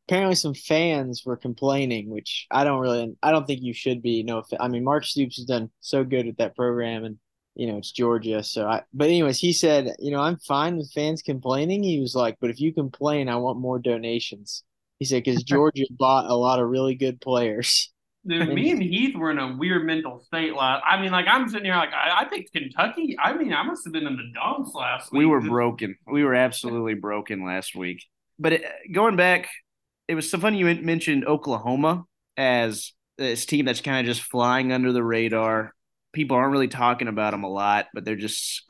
Apparently, 0.07 0.35
some 0.35 0.53
fans 0.53 1.23
were 1.25 1.37
complaining, 1.37 2.09
which 2.09 2.45
I 2.51 2.63
don't 2.63 2.79
really. 2.79 3.15
I 3.23 3.31
don't 3.31 3.47
think 3.47 3.61
you 3.61 3.73
should 3.73 4.01
be. 4.01 4.23
No, 4.23 4.43
I 4.59 4.67
mean 4.67 4.83
Mark 4.83 5.03
Stoops 5.03 5.37
has 5.37 5.45
done 5.45 5.71
so 5.81 6.03
good 6.03 6.27
with 6.27 6.37
that 6.37 6.55
program, 6.55 7.05
and 7.05 7.17
you 7.55 7.67
know, 7.67 7.77
it's 7.77 7.91
Georgia. 7.91 8.43
So 8.43 8.67
I, 8.67 8.83
but 8.93 9.07
anyways, 9.07 9.39
he 9.39 9.53
said, 9.53 9.95
you 9.99 10.11
know, 10.11 10.19
I'm 10.19 10.37
fine 10.37 10.77
with 10.77 10.91
fans 10.91 11.21
complaining. 11.21 11.83
He 11.83 11.99
was 11.99 12.13
like, 12.13 12.37
but 12.39 12.49
if 12.49 12.59
you 12.59 12.73
complain, 12.73 13.29
I 13.29 13.37
want 13.37 13.59
more 13.59 13.79
donations. 13.79 14.63
He 14.99 15.05
said, 15.05 15.23
because 15.23 15.43
Georgia 15.43 15.85
bought 15.89 16.25
a 16.29 16.35
lot 16.35 16.59
of 16.59 16.69
really 16.69 16.95
good 16.95 17.19
players. 17.21 17.91
Dude, 18.27 18.49
me 18.49 18.71
and 18.71 18.81
Heath 18.81 19.15
were 19.15 19.29
in 19.29 19.37
a 19.37 19.55
weird 19.55 19.85
mental 19.85 20.19
state 20.19 20.55
last. 20.55 20.83
I 20.85 20.99
mean, 20.99 21.11
like 21.11 21.27
I'm 21.27 21.47
sitting 21.47 21.65
here, 21.65 21.75
like 21.75 21.93
I, 21.93 22.21
I 22.21 22.25
picked 22.25 22.53
Kentucky. 22.53 23.15
I 23.19 23.33
mean, 23.33 23.53
I 23.53 23.61
must 23.63 23.85
have 23.85 23.93
been 23.93 24.07
in 24.07 24.17
the 24.17 24.31
dumps 24.33 24.73
last 24.73 25.11
week. 25.11 25.19
We 25.19 25.25
were 25.27 25.41
broken. 25.41 25.95
We 26.07 26.23
were 26.23 26.33
absolutely 26.33 26.95
broken 26.95 27.45
last 27.45 27.75
week. 27.75 28.03
But 28.39 28.53
it, 28.53 28.65
going 28.91 29.15
back, 29.15 29.47
it 30.07 30.15
was 30.15 30.29
so 30.29 30.37
funny 30.37 30.59
you 30.59 30.65
mentioned 30.65 31.25
Oklahoma 31.25 32.05
as 32.37 32.93
this 33.17 33.45
team 33.45 33.65
that's 33.65 33.81
kind 33.81 33.99
of 33.99 34.05
just 34.05 34.25
flying 34.25 34.71
under 34.71 34.91
the 34.91 35.03
radar 35.03 35.73
people 36.15 36.37
aren't 36.37 36.53
really 36.53 36.69
talking 36.69 37.09
about 37.09 37.31
them 37.31 37.43
a 37.43 37.49
lot, 37.49 37.87
but 37.93 38.05
they're 38.05 38.15
just 38.15 38.63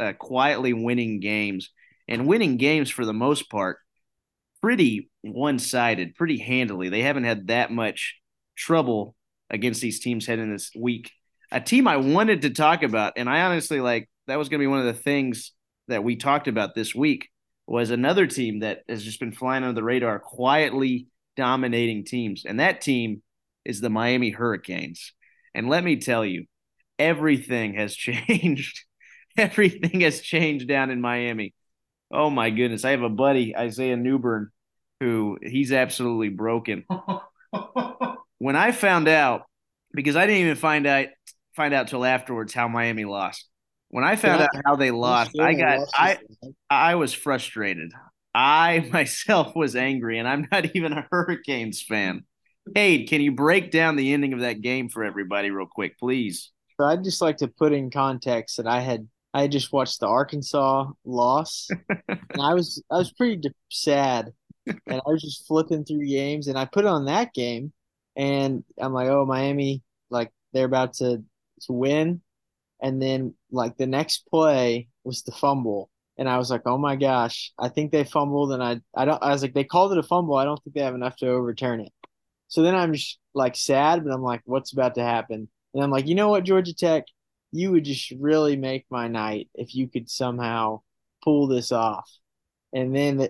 uh, 0.00 0.14
quietly 0.14 0.72
winning 0.72 1.20
games 1.20 1.70
and 2.08 2.26
winning 2.26 2.56
games 2.56 2.90
for 2.90 3.04
the 3.04 3.12
most 3.12 3.48
part 3.50 3.78
pretty 4.62 5.10
one 5.20 5.58
sided, 5.60 6.14
pretty 6.16 6.38
handily. 6.38 6.88
They 6.88 7.02
haven't 7.02 7.24
had 7.24 7.48
that 7.48 7.70
much 7.70 8.18
trouble 8.56 9.14
against 9.50 9.80
these 9.80 10.00
teams 10.00 10.26
heading 10.26 10.50
this 10.50 10.70
week. 10.74 11.12
A 11.52 11.60
team 11.60 11.86
I 11.86 11.98
wanted 11.98 12.42
to 12.42 12.50
talk 12.50 12.82
about, 12.82 13.12
and 13.16 13.28
I 13.28 13.42
honestly 13.42 13.80
like 13.80 14.08
that 14.26 14.38
was 14.38 14.48
going 14.48 14.58
to 14.58 14.62
be 14.62 14.66
one 14.66 14.80
of 14.80 14.86
the 14.86 15.00
things 15.00 15.52
that 15.86 16.02
we 16.02 16.16
talked 16.16 16.48
about 16.48 16.74
this 16.74 16.94
week 16.94 17.28
was 17.66 17.90
another 17.90 18.26
team 18.26 18.60
that 18.60 18.82
has 18.88 19.02
just 19.02 19.20
been 19.20 19.32
flying 19.32 19.64
under 19.64 19.74
the 19.74 19.82
radar, 19.82 20.18
quietly 20.18 21.08
dominating 21.36 22.04
teams. 22.04 22.44
And 22.44 22.60
that 22.60 22.80
team 22.80 23.22
is 23.64 23.80
the 23.80 23.90
Miami 23.90 24.30
Hurricanes. 24.30 25.12
And 25.54 25.68
let 25.68 25.82
me 25.82 25.96
tell 25.96 26.24
you, 26.24 26.46
everything 26.98 27.74
has 27.74 27.94
changed. 27.96 28.84
everything 29.36 30.00
has 30.00 30.20
changed 30.20 30.68
down 30.68 30.90
in 30.90 31.00
Miami. 31.00 31.54
Oh 32.10 32.30
my 32.30 32.50
goodness. 32.50 32.84
I 32.84 32.90
have 32.90 33.02
a 33.02 33.08
buddy, 33.08 33.56
Isaiah 33.56 33.96
Newburn, 33.96 34.50
who 35.00 35.38
he's 35.42 35.72
absolutely 35.72 36.28
broken. 36.28 36.84
when 38.38 38.56
I 38.56 38.72
found 38.72 39.08
out, 39.08 39.42
because 39.92 40.14
I 40.14 40.26
didn't 40.26 40.42
even 40.42 40.56
find 40.56 40.86
out 40.86 41.06
find 41.54 41.72
out 41.72 41.88
till 41.88 42.04
afterwards 42.04 42.52
how 42.54 42.68
Miami 42.68 43.04
lost. 43.04 43.48
When 43.88 44.04
I 44.04 44.16
found 44.16 44.42
out 44.42 44.50
how 44.64 44.76
they 44.76 44.90
lost, 44.90 45.38
I 45.38 45.54
got 45.54 45.88
I 45.94 46.18
I 46.68 46.94
was 46.96 47.12
frustrated. 47.12 47.92
I 48.34 48.88
myself 48.92 49.54
was 49.56 49.76
angry, 49.76 50.18
and 50.18 50.28
I'm 50.28 50.46
not 50.50 50.74
even 50.74 50.92
a 50.92 51.06
Hurricanes 51.10 51.82
fan. 51.82 52.24
Hey, 52.74 53.04
can 53.04 53.20
you 53.20 53.32
break 53.32 53.70
down 53.70 53.96
the 53.96 54.12
ending 54.12 54.32
of 54.32 54.40
that 54.40 54.60
game 54.60 54.88
for 54.88 55.04
everybody 55.04 55.50
real 55.50 55.68
quick, 55.70 55.98
please? 55.98 56.50
So 56.78 56.86
I'd 56.86 57.04
just 57.04 57.22
like 57.22 57.38
to 57.38 57.48
put 57.48 57.72
in 57.72 57.90
context 57.90 58.56
that 58.56 58.66
I 58.66 58.80
had 58.80 59.08
I 59.32 59.48
just 59.48 59.72
watched 59.72 60.00
the 60.00 60.08
Arkansas 60.08 60.86
loss, 61.04 61.68
and 62.08 62.42
I 62.42 62.54
was 62.54 62.82
I 62.90 62.96
was 62.96 63.12
pretty 63.12 63.40
sad, 63.70 64.32
and 64.66 64.80
I 64.88 65.02
was 65.06 65.22
just 65.22 65.46
flipping 65.46 65.84
through 65.84 66.06
games, 66.06 66.48
and 66.48 66.58
I 66.58 66.64
put 66.64 66.86
on 66.86 67.04
that 67.06 67.34
game, 67.34 67.72
and 68.16 68.64
I'm 68.78 68.92
like, 68.92 69.08
oh 69.08 69.26
Miami, 69.26 69.82
like 70.10 70.32
they're 70.52 70.64
about 70.66 70.94
to 70.94 71.22
to 71.62 71.72
win, 71.72 72.20
and 72.80 73.00
then 73.00 73.34
like 73.50 73.76
the 73.76 73.86
next 73.86 74.26
play 74.28 74.88
was 75.04 75.22
the 75.22 75.32
fumble, 75.32 75.90
and 76.18 76.28
I 76.28 76.38
was 76.38 76.50
like, 76.50 76.62
oh 76.66 76.78
my 76.78 76.96
gosh, 76.96 77.52
I 77.58 77.68
think 77.68 77.92
they 77.92 78.04
fumbled, 78.04 78.52
and 78.52 78.62
I 78.62 78.80
I 78.94 79.04
don't 79.04 79.22
I 79.22 79.30
was 79.32 79.42
like 79.42 79.54
they 79.54 79.64
called 79.64 79.92
it 79.92 79.98
a 79.98 80.02
fumble. 80.02 80.36
I 80.36 80.44
don't 80.44 80.62
think 80.62 80.74
they 80.74 80.82
have 80.82 80.94
enough 80.94 81.16
to 81.18 81.28
overturn 81.28 81.80
it. 81.80 81.92
So 82.48 82.62
then 82.62 82.74
I'm 82.74 82.92
just 82.92 83.18
like 83.34 83.56
sad, 83.56 84.04
but 84.04 84.12
I'm 84.12 84.22
like, 84.22 84.42
what's 84.44 84.72
about 84.72 84.94
to 84.96 85.02
happen? 85.02 85.48
And 85.74 85.82
I'm 85.82 85.90
like, 85.90 86.06
you 86.06 86.14
know 86.14 86.28
what, 86.28 86.44
Georgia 86.44 86.74
Tech, 86.74 87.04
you 87.52 87.72
would 87.72 87.84
just 87.84 88.12
really 88.12 88.56
make 88.56 88.86
my 88.90 89.08
night 89.08 89.48
if 89.54 89.74
you 89.74 89.88
could 89.88 90.08
somehow 90.10 90.80
pull 91.22 91.48
this 91.48 91.72
off. 91.72 92.10
And 92.72 92.94
then 92.94 93.28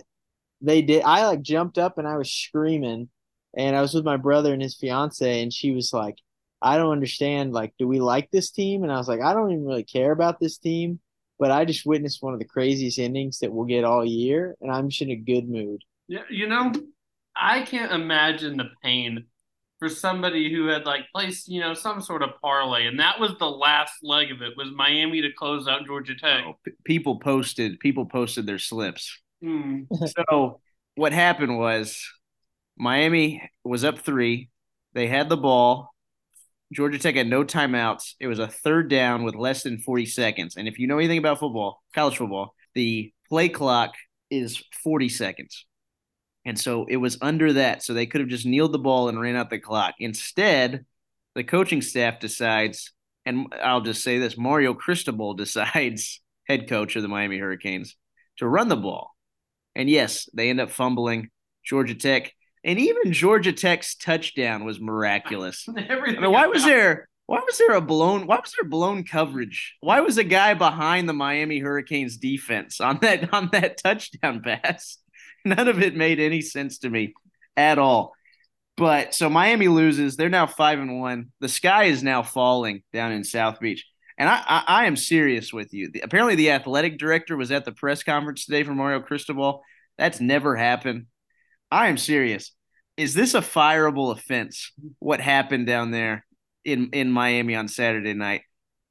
they 0.60 0.82
did. 0.82 1.02
I 1.02 1.26
like 1.26 1.42
jumped 1.42 1.78
up 1.78 1.98
and 1.98 2.06
I 2.06 2.16
was 2.16 2.30
screaming, 2.30 3.08
and 3.56 3.76
I 3.76 3.80
was 3.80 3.94
with 3.94 4.04
my 4.04 4.16
brother 4.16 4.52
and 4.52 4.62
his 4.62 4.76
fiance, 4.76 5.42
and 5.42 5.52
she 5.52 5.72
was 5.72 5.92
like, 5.92 6.16
I 6.62 6.78
don't 6.78 6.92
understand. 6.92 7.52
Like, 7.52 7.74
do 7.78 7.86
we 7.86 8.00
like 8.00 8.30
this 8.30 8.50
team? 8.50 8.82
And 8.82 8.92
I 8.92 8.96
was 8.96 9.08
like, 9.08 9.20
I 9.20 9.32
don't 9.34 9.52
even 9.52 9.66
really 9.66 9.84
care 9.84 10.12
about 10.12 10.40
this 10.40 10.58
team, 10.58 11.00
but 11.38 11.50
I 11.50 11.64
just 11.64 11.86
witnessed 11.86 12.22
one 12.22 12.32
of 12.32 12.38
the 12.38 12.46
craziest 12.46 12.98
endings 12.98 13.38
that 13.40 13.52
we'll 13.52 13.66
get 13.66 13.84
all 13.84 14.04
year, 14.04 14.56
and 14.60 14.70
I'm 14.70 14.88
just 14.88 15.02
in 15.02 15.10
a 15.10 15.16
good 15.16 15.48
mood. 15.48 15.82
Yeah, 16.08 16.22
you 16.30 16.48
know, 16.48 16.72
I 17.34 17.62
can't 17.62 17.92
imagine 17.92 18.56
the 18.56 18.70
pain 18.82 19.26
for 19.78 19.88
somebody 19.88 20.50
who 20.50 20.68
had 20.68 20.86
like 20.86 21.02
placed, 21.14 21.48
you 21.48 21.60
know, 21.60 21.74
some 21.74 22.00
sort 22.00 22.22
of 22.22 22.30
parlay, 22.40 22.86
and 22.86 22.98
that 23.00 23.20
was 23.20 23.36
the 23.38 23.50
last 23.50 23.94
leg 24.02 24.30
of 24.30 24.40
it 24.40 24.56
was 24.56 24.68
Miami 24.74 25.20
to 25.22 25.32
close 25.32 25.68
out 25.68 25.86
Georgia 25.86 26.14
Tech. 26.14 26.44
Oh, 26.46 26.58
p- 26.64 26.72
people 26.84 27.18
posted, 27.18 27.78
people 27.80 28.06
posted 28.06 28.46
their 28.46 28.58
slips. 28.58 29.20
Mm. 29.44 29.86
so 30.18 30.60
what 30.94 31.12
happened 31.12 31.58
was 31.58 32.02
Miami 32.78 33.48
was 33.64 33.84
up 33.84 33.98
three. 33.98 34.48
They 34.94 35.06
had 35.06 35.28
the 35.28 35.36
ball. 35.36 35.94
Georgia 36.72 36.98
Tech 36.98 37.14
had 37.14 37.28
no 37.28 37.44
timeouts. 37.44 38.14
It 38.18 38.26
was 38.26 38.38
a 38.38 38.48
third 38.48 38.90
down 38.90 39.22
with 39.22 39.34
less 39.34 39.62
than 39.62 39.78
40 39.78 40.06
seconds. 40.06 40.56
And 40.56 40.66
if 40.66 40.78
you 40.78 40.86
know 40.86 40.98
anything 40.98 41.18
about 41.18 41.38
football, 41.38 41.82
college 41.94 42.16
football, 42.16 42.54
the 42.74 43.12
play 43.28 43.48
clock 43.48 43.94
is 44.30 44.62
40 44.82 45.08
seconds. 45.08 45.64
And 46.44 46.58
so 46.58 46.86
it 46.88 46.96
was 46.96 47.18
under 47.20 47.54
that. 47.54 47.82
So 47.82 47.94
they 47.94 48.06
could 48.06 48.20
have 48.20 48.30
just 48.30 48.46
kneeled 48.46 48.72
the 48.72 48.78
ball 48.78 49.08
and 49.08 49.20
ran 49.20 49.36
out 49.36 49.50
the 49.50 49.58
clock. 49.58 49.94
Instead, 49.98 50.84
the 51.34 51.44
coaching 51.44 51.82
staff 51.82 52.20
decides, 52.20 52.92
and 53.24 53.52
I'll 53.62 53.80
just 53.80 54.02
say 54.02 54.18
this 54.18 54.38
Mario 54.38 54.74
Cristobal 54.74 55.34
decides, 55.36 56.20
head 56.46 56.68
coach 56.68 56.96
of 56.96 57.02
the 57.02 57.08
Miami 57.08 57.38
Hurricanes, 57.38 57.96
to 58.38 58.48
run 58.48 58.68
the 58.68 58.76
ball. 58.76 59.16
And 59.74 59.90
yes, 59.90 60.28
they 60.34 60.50
end 60.50 60.60
up 60.60 60.70
fumbling. 60.70 61.30
Georgia 61.64 61.94
Tech, 61.94 62.32
and 62.64 62.78
even 62.78 63.12
Georgia 63.12 63.52
Tech's 63.52 63.94
touchdown 63.94 64.64
was 64.64 64.80
miraculous. 64.80 65.66
I 65.76 66.00
mean, 66.00 66.30
why 66.30 66.46
was 66.46 66.64
there 66.64 67.08
why 67.26 67.40
was 67.44 67.58
there 67.58 67.72
a 67.72 67.80
blown 67.80 68.26
why 68.26 68.36
was 68.36 68.52
there 68.58 68.68
blown 68.68 69.04
coverage? 69.04 69.74
Why 69.80 70.00
was 70.00 70.18
a 70.18 70.24
guy 70.24 70.54
behind 70.54 71.08
the 71.08 71.12
Miami 71.12 71.58
Hurricanes 71.58 72.16
defense 72.16 72.80
on 72.80 72.98
that 73.02 73.32
on 73.34 73.50
that 73.52 73.78
touchdown 73.82 74.42
pass? 74.42 74.98
None 75.44 75.68
of 75.68 75.82
it 75.82 75.96
made 75.96 76.20
any 76.20 76.40
sense 76.40 76.78
to 76.78 76.90
me 76.90 77.14
at 77.56 77.78
all. 77.78 78.14
But 78.76 79.14
so 79.14 79.30
Miami 79.30 79.68
loses. 79.68 80.16
They're 80.16 80.28
now 80.28 80.46
five 80.46 80.78
and 80.78 81.00
one. 81.00 81.32
The 81.40 81.48
sky 81.48 81.84
is 81.84 82.02
now 82.02 82.22
falling 82.22 82.82
down 82.92 83.12
in 83.12 83.24
South 83.24 83.58
Beach. 83.58 83.86
And 84.18 84.28
I, 84.28 84.42
I, 84.46 84.64
I 84.66 84.86
am 84.86 84.96
serious 84.96 85.52
with 85.52 85.72
you. 85.72 85.90
The, 85.90 86.00
apparently, 86.00 86.36
the 86.36 86.50
athletic 86.50 86.98
director 86.98 87.36
was 87.36 87.50
at 87.52 87.64
the 87.64 87.72
press 87.72 88.02
conference 88.02 88.44
today 88.44 88.64
for 88.64 88.74
Mario 88.74 89.00
Cristobal. 89.00 89.62
That's 89.98 90.20
never 90.20 90.56
happened. 90.56 91.06
I 91.70 91.88
am 91.88 91.98
serious. 91.98 92.52
Is 92.96 93.14
this 93.14 93.34
a 93.34 93.40
fireable 93.40 94.12
offense? 94.12 94.72
What 94.98 95.20
happened 95.20 95.66
down 95.66 95.90
there 95.90 96.24
in 96.64 96.90
in 96.92 97.10
Miami 97.10 97.54
on 97.54 97.68
Saturday 97.68 98.14
night? 98.14 98.42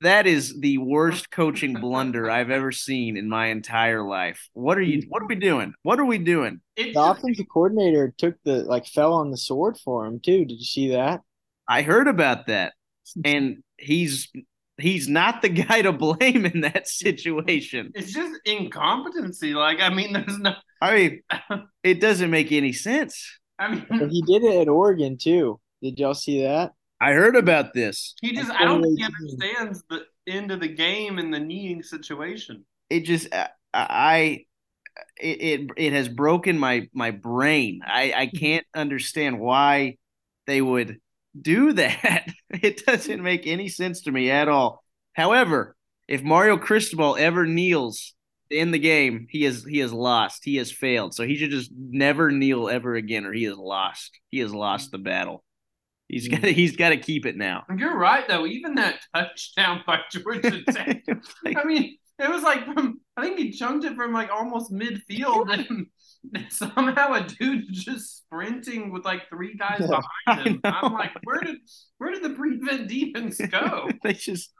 that 0.02 0.28
is 0.28 0.60
the 0.60 0.78
worst 0.78 1.32
coaching 1.32 1.74
blunder 1.74 2.30
I've 2.30 2.50
ever 2.50 2.72
seen 2.72 3.18
in 3.18 3.30
my 3.30 3.48
entire 3.48 4.04
life. 4.04 4.50
What 4.54 4.78
are 4.78 4.82
you? 4.82 5.04
What 5.10 5.24
are 5.24 5.28
we 5.28 5.36
doing? 5.36 5.74
What 5.84 6.00
are 6.00 6.06
we 6.06 6.18
doing? 6.18 6.62
The 6.76 6.94
offensive 6.96 7.48
coordinator 7.52 8.14
took 8.18 8.36
the 8.44 8.64
like 8.64 8.86
fell 8.86 9.14
on 9.14 9.32
the 9.32 9.38
sword 9.38 9.78
for 9.78 10.06
him 10.06 10.20
too. 10.20 10.46
Did 10.46 10.60
you 10.60 10.66
see 10.66 10.90
that? 10.92 11.22
I 11.68 11.82
heard 11.82 12.08
about 12.08 12.48
that, 12.48 12.74
and 13.26 13.64
he's 13.78 14.32
he's 14.78 15.08
not 15.08 15.42
the 15.42 15.50
guy 15.68 15.82
to 15.82 15.92
blame 15.92 16.46
in 16.46 16.62
that 16.62 16.88
situation. 16.88 17.92
It's 17.96 18.14
just 18.14 18.40
incompetency. 18.46 19.54
Like 19.54 19.80
I 19.80 19.90
mean, 19.90 20.14
there's 20.14 20.38
no. 20.38 20.54
I 20.82 20.96
mean, 20.96 21.22
it 21.84 22.02
doesn't 22.02 22.30
make 22.30 22.52
any 22.52 22.74
sense. 22.74 23.40
I 23.60 23.74
mean, 23.74 23.86
but 23.90 24.10
he 24.10 24.22
did 24.22 24.44
it 24.44 24.62
at 24.62 24.68
Oregon 24.68 25.18
too. 25.18 25.60
Did 25.82 26.00
y'all 26.00 26.14
see 26.14 26.44
that? 26.44 26.74
I 27.00 27.14
heard 27.14 27.36
about 27.36 27.74
this. 27.74 28.16
He 28.22 28.34
just, 28.34 28.50
I 28.52 28.64
don't 28.64 28.82
think 28.82 28.98
he 28.98 29.06
understands 29.06 29.84
the 29.90 30.06
end 30.28 30.52
of 30.52 30.60
the 30.60 30.68
game 30.68 31.20
and 31.20 31.34
the 31.34 31.40
kneeing 31.40 31.84
situation. 31.84 32.66
It 32.90 33.02
just, 33.02 33.28
I, 33.34 33.50
I 33.74 34.46
it, 35.20 35.42
it, 35.42 35.70
it 35.78 35.94
has 35.94 36.08
broken 36.08 36.58
my 36.58 36.90
my 36.94 37.12
brain. 37.12 37.82
I 37.86 38.14
I 38.16 38.26
mm-hmm. 38.28 38.38
can't 38.38 38.66
understand 38.74 39.40
why 39.40 39.98
they 40.48 40.62
would 40.62 41.00
do 41.40 41.74
that. 41.74 42.28
It 42.62 42.86
doesn't 42.86 43.22
make 43.22 43.48
any 43.48 43.68
sense 43.68 44.04
to 44.04 44.12
me 44.14 44.32
at 44.32 44.48
all. 44.48 44.82
However, 45.12 45.76
if 46.08 46.24
Mario 46.24 46.58
Cristobal 46.58 47.18
ever 47.20 47.46
kneels 47.46 48.14
in 48.50 48.72
the 48.72 48.80
game, 48.80 49.28
he 49.30 49.44
has 49.44 49.66
he 49.66 49.80
has 49.80 49.92
lost. 49.92 50.46
He 50.46 50.56
has 50.56 50.72
failed. 50.72 51.14
So 51.14 51.26
he 51.26 51.36
should 51.36 51.52
just 51.52 51.70
never 51.76 52.32
kneel 52.32 52.70
ever 52.70 52.96
again, 52.96 53.26
or 53.26 53.34
he 53.34 53.44
has 53.44 53.58
lost. 53.58 54.12
He 54.30 54.40
has 54.40 54.54
lost 54.54 54.92
the 54.92 54.98
battle. 54.98 55.44
He's 56.08 56.28
got 56.28 56.44
he's 56.44 56.76
got 56.76 56.90
to 56.90 56.98
keep 56.98 57.26
it 57.26 57.36
now. 57.36 57.64
You're 57.76 57.98
right 57.98 58.28
though. 58.28 58.46
Even 58.46 58.76
that 58.76 59.00
touchdown 59.14 59.84
by 59.86 60.00
Georgia 60.12 60.64
Tech. 60.64 61.04
I 61.46 61.64
mean, 61.64 61.98
it 62.20 62.30
was 62.30 62.44
like 62.44 62.64
from 62.66 63.02
I 63.18 63.24
think 63.24 63.40
he 63.40 63.52
chunked 63.52 63.86
it 63.86 63.96
from 63.96 64.14
like 64.14 64.30
almost 64.32 64.72
midfield, 64.72 65.52
and 65.52 65.88
somehow 66.50 67.14
a 67.14 67.24
dude 67.24 67.66
just 67.72 68.18
sprinting 68.18 68.92
with 68.92 69.06
like 69.06 69.30
three 69.30 69.56
guys 69.56 69.88
behind 69.88 70.48
him. 70.48 70.62
I'm 70.64 70.94
like, 70.94 71.12
where 71.24 71.42
did 71.42 71.58
where 71.98 72.12
did 72.12 72.24
the 72.24 72.32
prevent 72.32 72.88
defense 72.88 73.40
go? 73.52 73.90
they 74.04 74.14
just 74.14 74.52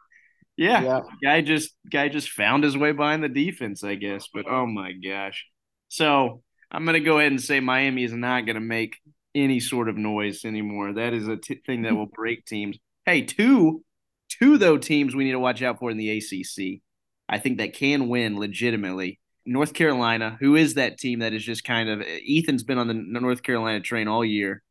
yeah, 0.58 0.82
yeah, 0.82 1.00
guy 1.24 1.42
just 1.42 1.74
guy 1.92 2.08
just 2.08 2.30
found 2.30 2.64
his 2.64 2.78
way 2.78 2.92
behind 2.92 3.24
the 3.24 3.30
defense, 3.30 3.84
I 3.84 3.96
guess. 3.96 4.30
But 4.34 4.46
oh 4.50 4.66
my 4.66 4.94
gosh. 4.94 5.46
So 5.90 6.42
I'm 6.72 6.86
gonna 6.86 7.00
go 7.00 7.20
ahead 7.20 7.32
and 7.32 7.42
say 7.42 7.60
Miami 7.60 8.04
is 8.04 8.14
not 8.14 8.46
gonna 8.46 8.62
make 8.62 8.98
any 9.34 9.60
sort 9.60 9.90
of 9.90 9.98
noise 9.98 10.46
anymore. 10.46 10.94
That 10.94 11.14
is 11.14 11.28
a 11.28 11.38
t- 11.38 11.62
thing 11.66 11.82
that 11.82 11.96
will 11.96 12.06
break 12.06 12.46
teams. 12.46 12.78
Hey, 13.06 13.22
two, 13.22 13.84
two 14.30 14.58
though 14.58 14.78
teams 14.78 15.16
we 15.16 15.26
need 15.26 15.34
to 15.34 15.40
watch 15.40 15.62
out 15.62 15.80
for 15.80 15.92
in 15.92 15.98
the 15.98 16.18
ACC. 16.18 16.82
I 17.28 17.40
think 17.40 17.58
that 17.58 17.74
can 17.74 18.08
win 18.08 18.40
legitimately. 18.40 19.20
North 19.46 19.74
Carolina, 19.74 20.38
who 20.40 20.56
is 20.56 20.76
that 20.76 20.98
team 20.98 21.20
that 21.20 21.34
is 21.34 21.44
just 21.44 21.64
kind 21.64 21.90
of 21.90 22.02
Ethan's 22.02 22.64
been 22.64 22.78
on 22.78 22.88
the 22.88 22.94
North 22.94 23.44
Carolina 23.44 23.80
train 23.80 24.08
all 24.08 24.26
year. 24.26 24.62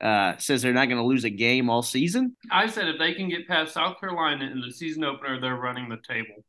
Uh, 0.00 0.36
says 0.38 0.62
they're 0.62 0.72
not 0.72 0.86
going 0.86 0.96
to 0.96 1.04
lose 1.04 1.24
a 1.24 1.30
game 1.30 1.68
all 1.68 1.82
season. 1.82 2.34
I 2.50 2.68
said 2.68 2.88
if 2.88 2.98
they 2.98 3.12
can 3.12 3.28
get 3.28 3.46
past 3.46 3.74
South 3.74 4.00
Carolina 4.00 4.46
in 4.46 4.60
the 4.60 4.72
season 4.72 5.04
opener, 5.04 5.38
they're 5.40 5.56
running 5.56 5.90
the 5.90 5.98
table. 6.08 6.42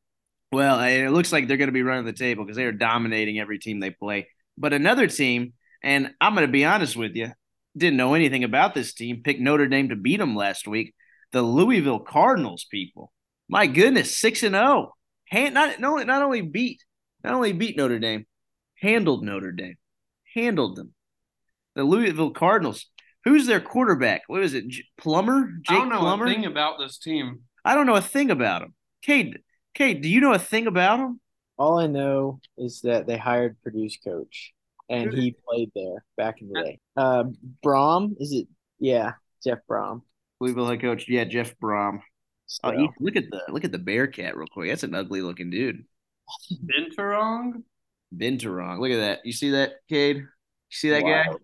Well, 0.53 0.79
it 0.79 1.09
looks 1.09 1.33
like 1.33 1.47
they're 1.47 1.57
going 1.57 1.67
to 1.67 1.73
be 1.73 1.83
running 1.83 2.05
the 2.05 2.13
table 2.13 2.45
because 2.45 2.55
they 2.55 2.65
are 2.65 2.71
dominating 2.71 3.39
every 3.39 3.59
team 3.59 3.79
they 3.79 3.89
play. 3.89 4.27
But 4.57 4.73
another 4.73 5.07
team, 5.07 5.53
and 5.83 6.13
I'm 6.21 6.33
going 6.33 6.47
to 6.47 6.51
be 6.51 6.65
honest 6.65 6.95
with 6.95 7.15
you, 7.15 7.31
didn't 7.75 7.97
know 7.97 8.13
anything 8.13 8.43
about 8.43 8.73
this 8.73 8.93
team, 8.93 9.21
picked 9.23 9.41
Notre 9.41 9.67
Dame 9.67 9.89
to 9.89 9.95
beat 9.95 10.17
them 10.17 10.35
last 10.35 10.67
week. 10.67 10.93
The 11.31 11.41
Louisville 11.41 11.99
Cardinals, 11.99 12.65
people. 12.69 13.11
My 13.49 13.67
goodness, 13.67 14.17
6 14.17 14.43
and 14.43 14.55
0. 14.55 14.93
Not, 15.33 15.79
not, 15.79 16.07
not 16.07 16.21
only 16.21 16.41
beat, 16.41 16.83
not 17.23 17.33
only 17.33 17.53
beat 17.53 17.77
Notre 17.77 17.99
Dame, 17.99 18.25
handled 18.79 19.23
Notre 19.23 19.51
Dame. 19.51 19.77
Handled 20.33 20.75
them. 20.75 20.93
The 21.75 21.83
Louisville 21.83 22.31
Cardinals. 22.31 22.85
Who's 23.25 23.45
their 23.45 23.61
quarterback? 23.61 24.23
What 24.27 24.43
is 24.43 24.53
it? 24.53 24.67
J- 24.67 24.83
Plummer? 24.97 25.51
Jake 25.63 25.77
I 25.77 25.79
don't 25.79 25.89
know 25.89 25.99
Plummer? 25.99 26.25
a 26.25 26.29
thing 26.29 26.45
about 26.45 26.79
this 26.79 26.97
team. 26.97 27.41
I 27.63 27.75
don't 27.75 27.85
know 27.85 27.95
a 27.95 28.01
thing 28.01 28.31
about 28.31 28.63
him. 28.63 28.73
Kate, 29.01 29.37
Kate, 29.73 30.01
do 30.01 30.09
you 30.09 30.21
know 30.21 30.33
a 30.33 30.39
thing 30.39 30.67
about 30.67 30.99
him? 30.99 31.19
All 31.57 31.77
I 31.77 31.87
know 31.87 32.39
is 32.57 32.81
that 32.81 33.05
they 33.07 33.17
hired 33.17 33.57
Purdue's 33.61 33.97
coach 34.03 34.53
and 34.89 35.13
he 35.13 35.35
played 35.47 35.71
there 35.75 36.03
back 36.17 36.41
in 36.41 36.49
the 36.49 36.63
day. 36.63 36.79
Uh, 36.97 37.25
Brohm, 37.63 38.15
is 38.19 38.31
it? 38.33 38.47
Yeah, 38.79 39.13
Jeff 39.43 39.59
Brohm. 39.69 40.01
Louisville 40.39 40.67
head 40.67 40.81
coach. 40.81 41.05
Yeah, 41.07 41.23
Jeff 41.23 41.53
Brohm. 41.59 41.99
So. 42.47 42.61
Oh, 42.65 42.87
look 42.99 43.15
at 43.15 43.25
the 43.31 43.41
look 43.49 43.63
at 43.63 43.71
the 43.71 43.77
Bearcat 43.77 44.35
real 44.35 44.47
quick. 44.51 44.69
That's 44.69 44.83
an 44.83 44.95
ugly 44.95 45.21
looking 45.21 45.49
dude. 45.49 45.85
Binturong. 46.51 47.63
Binturong. 48.15 48.79
Look 48.79 48.91
at 48.91 48.97
that. 48.97 49.19
You 49.25 49.31
see 49.31 49.51
that, 49.51 49.73
Cade? 49.89 50.17
You 50.17 50.25
see 50.69 50.89
that 50.91 51.03
wow. 51.03 51.23
guy? 51.23 51.35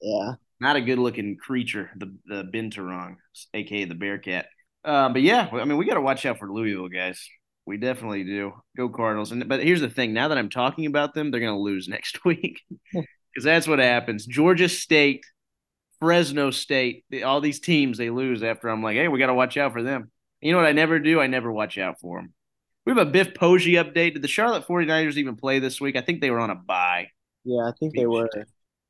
Yeah. 0.00 0.32
Not 0.60 0.76
a 0.76 0.80
good 0.80 0.98
looking 0.98 1.36
creature, 1.36 1.90
the 1.96 2.16
the 2.26 2.44
Binturong, 2.44 3.16
aka 3.52 3.84
the 3.84 3.94
Bearcat. 3.94 4.46
Uh, 4.84 5.08
but 5.10 5.20
yeah, 5.20 5.48
I 5.52 5.64
mean, 5.64 5.76
we 5.76 5.84
got 5.84 5.94
to 5.94 6.00
watch 6.00 6.24
out 6.24 6.38
for 6.38 6.50
Louisville 6.50 6.88
guys. 6.88 7.28
We 7.66 7.76
definitely 7.76 8.24
do. 8.24 8.52
Go 8.76 8.88
Cardinals. 8.88 9.32
And 9.32 9.46
but 9.48 9.62
here's 9.62 9.80
the 9.80 9.90
thing: 9.90 10.14
now 10.14 10.28
that 10.28 10.38
I'm 10.38 10.48
talking 10.48 10.86
about 10.86 11.12
them, 11.12 11.30
they're 11.30 11.40
going 11.40 11.54
to 11.54 11.60
lose 11.60 11.88
next 11.88 12.24
week 12.24 12.62
because 12.92 13.44
that's 13.44 13.68
what 13.68 13.80
happens. 13.80 14.24
Georgia 14.24 14.68
State, 14.68 15.26
Fresno 15.98 16.50
State, 16.50 17.04
all 17.24 17.40
these 17.40 17.60
teams 17.60 17.98
they 17.98 18.10
lose 18.10 18.42
after. 18.42 18.68
I'm 18.68 18.82
like, 18.82 18.96
hey, 18.96 19.08
we 19.08 19.18
got 19.18 19.26
to 19.26 19.34
watch 19.34 19.56
out 19.56 19.72
for 19.72 19.82
them. 19.82 20.10
You 20.40 20.52
know 20.52 20.58
what 20.58 20.66
I 20.66 20.72
never 20.72 20.98
do? 21.00 21.20
I 21.20 21.26
never 21.26 21.52
watch 21.52 21.76
out 21.76 22.00
for 22.00 22.20
them. 22.20 22.32
We 22.86 22.92
have 22.92 22.98
a 22.98 23.10
Biff 23.10 23.34
Poggi 23.34 23.72
update. 23.82 24.14
Did 24.14 24.22
the 24.22 24.28
Charlotte 24.28 24.64
49ers 24.66 25.16
even 25.16 25.34
play 25.34 25.58
this 25.58 25.80
week? 25.80 25.96
I 25.96 26.02
think 26.02 26.20
they 26.20 26.30
were 26.30 26.38
on 26.38 26.50
a 26.50 26.54
bye. 26.54 27.08
Yeah, 27.44 27.68
I 27.68 27.72
think 27.80 27.96
they 27.96 28.06
were. 28.06 28.28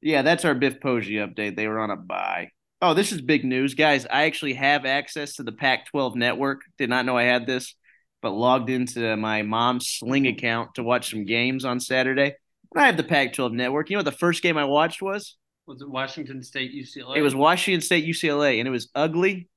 Yeah, 0.02 0.20
that's 0.20 0.44
our 0.44 0.54
Biff 0.54 0.80
Poggi 0.80 1.14
update. 1.26 1.56
They 1.56 1.66
were 1.66 1.78
on 1.78 1.90
a 1.90 1.96
bye. 1.96 2.50
Oh, 2.82 2.92
this 2.92 3.10
is 3.10 3.22
big 3.22 3.42
news, 3.42 3.72
guys. 3.72 4.04
I 4.04 4.24
actually 4.24 4.52
have 4.52 4.84
access 4.84 5.36
to 5.36 5.42
the 5.42 5.52
Pac 5.52 5.86
12 5.86 6.14
network. 6.14 6.60
Did 6.76 6.90
not 6.90 7.06
know 7.06 7.16
I 7.16 7.22
had 7.22 7.46
this, 7.46 7.74
but 8.20 8.32
logged 8.32 8.68
into 8.68 9.16
my 9.16 9.40
mom's 9.40 9.88
Sling 9.88 10.26
account 10.26 10.74
to 10.74 10.82
watch 10.82 11.10
some 11.10 11.24
games 11.24 11.64
on 11.64 11.80
Saturday. 11.80 12.34
And 12.74 12.82
I 12.82 12.86
have 12.86 12.98
the 12.98 13.02
Pac 13.02 13.32
12 13.32 13.52
network. 13.52 13.88
You 13.88 13.96
know 13.96 14.00
what 14.00 14.10
the 14.10 14.18
first 14.18 14.42
game 14.42 14.58
I 14.58 14.66
watched 14.66 15.00
was? 15.00 15.36
Was 15.66 15.80
it 15.80 15.88
Washington 15.88 16.42
State 16.42 16.70
UCLA? 16.74 17.16
It 17.16 17.22
was 17.22 17.34
Washington 17.34 17.80
State 17.80 18.04
UCLA, 18.04 18.58
and 18.58 18.68
it 18.68 18.70
was 18.70 18.90
ugly. 18.94 19.48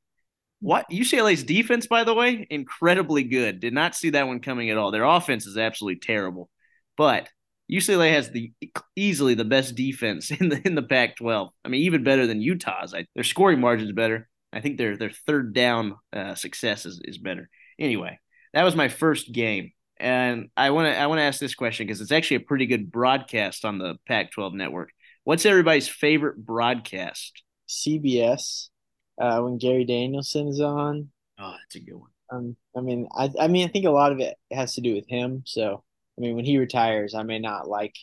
What 0.61 0.89
UCLA's 0.91 1.43
defense, 1.43 1.87
by 1.87 2.03
the 2.03 2.13
way, 2.13 2.45
incredibly 2.49 3.23
good. 3.23 3.59
Did 3.59 3.73
not 3.73 3.95
see 3.95 4.11
that 4.11 4.27
one 4.27 4.41
coming 4.41 4.69
at 4.69 4.77
all. 4.77 4.91
Their 4.91 5.05
offense 5.05 5.45
is 5.45 5.57
absolutely 5.57 5.99
terrible, 5.99 6.49
but 6.97 7.29
UCLA 7.71 8.11
has 8.11 8.31
the 8.31 8.51
easily 8.95 9.35
the 9.35 9.45
best 9.45 9.75
defense 9.75 10.31
in 10.39 10.49
the 10.49 10.61
in 10.65 10.75
the 10.75 10.83
Pac-12. 10.83 11.49
I 11.63 11.69
mean, 11.69 11.81
even 11.81 12.03
better 12.03 12.27
than 12.27 12.41
Utah's. 12.41 12.93
I, 12.93 13.05
their 13.15 13.23
scoring 13.23 13.59
margin 13.59 13.87
is 13.87 13.93
better. 13.93 14.27
I 14.51 14.61
think 14.61 14.77
their 14.77 14.97
their 14.97 15.11
third 15.11 15.53
down 15.53 15.95
uh, 16.11 16.35
success 16.35 16.85
is, 16.85 16.99
is 17.03 17.17
better. 17.17 17.49
Anyway, 17.77 18.19
that 18.53 18.63
was 18.63 18.75
my 18.75 18.89
first 18.89 19.31
game, 19.31 19.71
and 19.97 20.49
I 20.57 20.71
want 20.71 20.93
to 20.93 20.99
I 20.99 21.07
want 21.07 21.19
to 21.19 21.23
ask 21.23 21.39
this 21.39 21.55
question 21.55 21.85
because 21.85 22.01
it's 22.01 22.11
actually 22.11 22.37
a 22.37 22.41
pretty 22.41 22.65
good 22.65 22.91
broadcast 22.91 23.63
on 23.63 23.77
the 23.77 23.95
Pac-12 24.07 24.53
network. 24.53 24.89
What's 25.23 25.45
everybody's 25.45 25.87
favorite 25.87 26.43
broadcast? 26.43 27.43
CBS 27.69 28.69
uh, 29.19 29.41
when 29.41 29.57
Gary 29.57 29.85
Danielson 29.85 30.47
is 30.47 30.61
on. 30.61 31.09
Oh, 31.39 31.53
that's 31.59 31.75
a 31.75 31.79
good 31.79 31.95
one. 31.95 32.09
Um, 32.31 32.55
I 32.77 32.81
mean, 32.81 33.07
I, 33.15 33.31
I 33.39 33.47
mean, 33.47 33.67
I 33.67 33.71
think 33.71 33.85
a 33.85 33.91
lot 33.91 34.11
of 34.11 34.19
it 34.19 34.37
has 34.51 34.75
to 34.75 34.81
do 34.81 34.93
with 34.93 35.07
him. 35.07 35.43
So, 35.45 35.83
I 36.17 36.21
mean, 36.21 36.35
when 36.35 36.45
he 36.45 36.57
retires, 36.57 37.15
I 37.15 37.23
may 37.23 37.39
not 37.39 37.67
like 37.67 37.95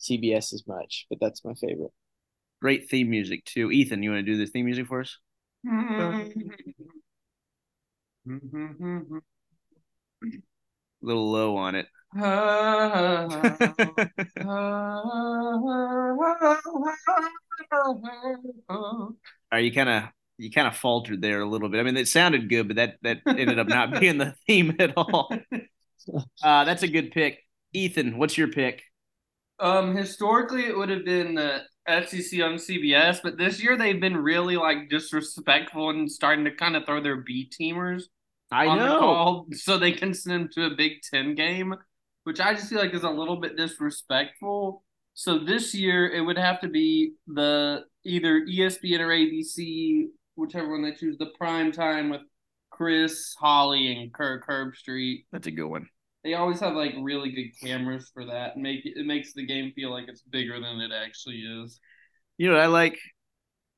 CBS 0.00 0.52
as 0.52 0.64
much, 0.66 1.06
but 1.08 1.18
that's 1.20 1.44
my 1.44 1.54
favorite. 1.54 1.92
Great 2.60 2.90
theme 2.90 3.08
music 3.10 3.44
too. 3.44 3.70
Ethan, 3.70 4.02
you 4.02 4.10
want 4.10 4.24
to 4.24 4.32
do 4.32 4.38
the 4.38 4.46
theme 4.46 4.66
music 4.66 4.86
for 4.86 5.00
us? 5.00 5.16
a 5.66 6.24
little 11.02 11.30
low 11.30 11.56
on 11.56 11.74
it. 11.74 11.86
Are 19.52 19.60
you 19.60 19.72
kind 19.72 19.88
of 19.88 20.04
you 20.40 20.50
kind 20.50 20.66
of 20.66 20.76
faltered 20.76 21.20
there 21.20 21.40
a 21.40 21.48
little 21.48 21.68
bit. 21.68 21.80
I 21.80 21.82
mean, 21.82 21.96
it 21.96 22.08
sounded 22.08 22.48
good, 22.48 22.68
but 22.68 22.76
that 22.76 22.96
that 23.02 23.18
ended 23.26 23.58
up 23.58 23.68
not 23.68 23.90
being 24.00 24.18
the 24.18 24.34
theme 24.46 24.74
at 24.78 24.94
all. 24.96 25.30
Uh, 26.42 26.64
that's 26.64 26.82
a 26.82 26.88
good 26.88 27.12
pick, 27.12 27.38
Ethan. 27.74 28.16
What's 28.16 28.36
your 28.36 28.48
pick? 28.48 28.82
Um, 29.60 29.94
historically, 29.94 30.64
it 30.64 30.76
would 30.76 30.88
have 30.88 31.04
been 31.04 31.34
the 31.34 31.60
SEC 31.86 32.40
on 32.40 32.54
CBS, 32.54 33.20
but 33.22 33.36
this 33.36 33.62
year 33.62 33.76
they've 33.76 34.00
been 34.00 34.16
really 34.16 34.56
like 34.56 34.88
disrespectful 34.88 35.90
and 35.90 36.10
starting 36.10 36.46
to 36.46 36.52
kind 36.52 36.74
of 36.74 36.86
throw 36.86 37.02
their 37.02 37.18
B 37.18 37.50
teamers. 37.50 38.04
I 38.50 38.74
know, 38.74 38.98
call 38.98 39.46
so 39.52 39.78
they 39.78 39.92
can 39.92 40.14
send 40.14 40.34
them 40.34 40.48
to 40.54 40.64
a 40.72 40.74
Big 40.74 41.02
Ten 41.02 41.34
game, 41.34 41.74
which 42.24 42.40
I 42.40 42.54
just 42.54 42.70
feel 42.70 42.80
like 42.80 42.94
is 42.94 43.04
a 43.04 43.10
little 43.10 43.36
bit 43.36 43.58
disrespectful. 43.58 44.82
So 45.14 45.38
this 45.38 45.74
year 45.74 46.08
it 46.08 46.22
would 46.22 46.38
have 46.38 46.60
to 46.60 46.68
be 46.68 47.12
the 47.26 47.84
either 48.04 48.40
ESPN 48.46 49.00
or 49.00 49.08
ABC 49.08 50.06
whichever 50.40 50.70
one 50.70 50.82
they 50.82 50.92
choose, 50.92 51.18
the 51.18 51.32
prime 51.38 51.70
time 51.70 52.10
with 52.10 52.22
Chris, 52.70 53.34
Holly, 53.38 53.92
and 53.92 54.12
Kirk 54.12 54.46
Herbstreit. 54.48 55.24
That's 55.32 55.46
a 55.46 55.50
good 55.50 55.66
one. 55.66 55.86
They 56.24 56.34
always 56.34 56.60
have 56.60 56.74
like 56.74 56.94
really 57.00 57.30
good 57.30 57.50
cameras 57.62 58.10
for 58.12 58.24
that, 58.26 58.54
and 58.54 58.62
make 58.62 58.84
it, 58.86 58.94
it 58.96 59.06
makes 59.06 59.32
the 59.32 59.46
game 59.46 59.72
feel 59.74 59.90
like 59.90 60.04
it's 60.08 60.22
bigger 60.22 60.60
than 60.60 60.80
it 60.80 60.90
actually 60.92 61.40
is. 61.40 61.78
You 62.38 62.50
know, 62.50 62.56
I 62.56 62.66
like 62.66 62.98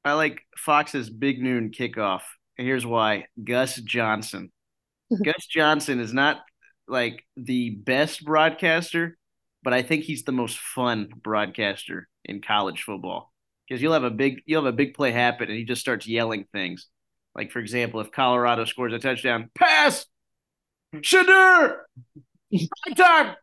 I 0.05 0.15
like 0.15 0.41
Fox's 0.57 1.11
big 1.11 1.43
noon 1.43 1.71
kickoff. 1.71 2.23
And 2.59 2.67
here's 2.67 2.87
why: 2.87 3.27
Gus 3.43 3.77
Johnson. 3.77 4.53
Gus 5.25 5.47
Johnson 5.47 6.01
is 6.01 6.13
not 6.13 6.39
like 6.89 7.25
the 7.37 7.71
best 7.71 8.25
broadcaster, 8.25 9.19
but 9.63 9.73
I 9.73 9.83
think 9.83 10.05
he's 10.05 10.25
the 10.25 10.33
most 10.33 10.59
fun 10.59 11.09
broadcaster 11.23 12.09
in 12.25 12.41
college 12.41 12.83
football 12.83 13.32
because 13.73 13.81
you'll 13.81 13.95
have 13.95 14.05
a 14.05 14.11
big 14.11 14.43
you'll 14.45 14.63
have 14.63 14.75
a 14.75 14.77
big 14.77 14.93
play 14.93 15.13
happen 15.13 15.49
and 15.49 15.57
he 15.57 15.65
just 15.65 15.81
starts 15.81 16.07
yelling 16.07 16.45
things. 16.53 16.89
Like 17.35 17.51
for 17.51 17.59
example, 17.59 18.01
if 18.01 18.13
Colorado 18.13 18.67
scores 18.67 18.93
a 18.93 18.99
touchdown, 18.99 19.49
pass, 19.55 20.05
Shedeur, 20.97 21.79
time, 22.95 23.35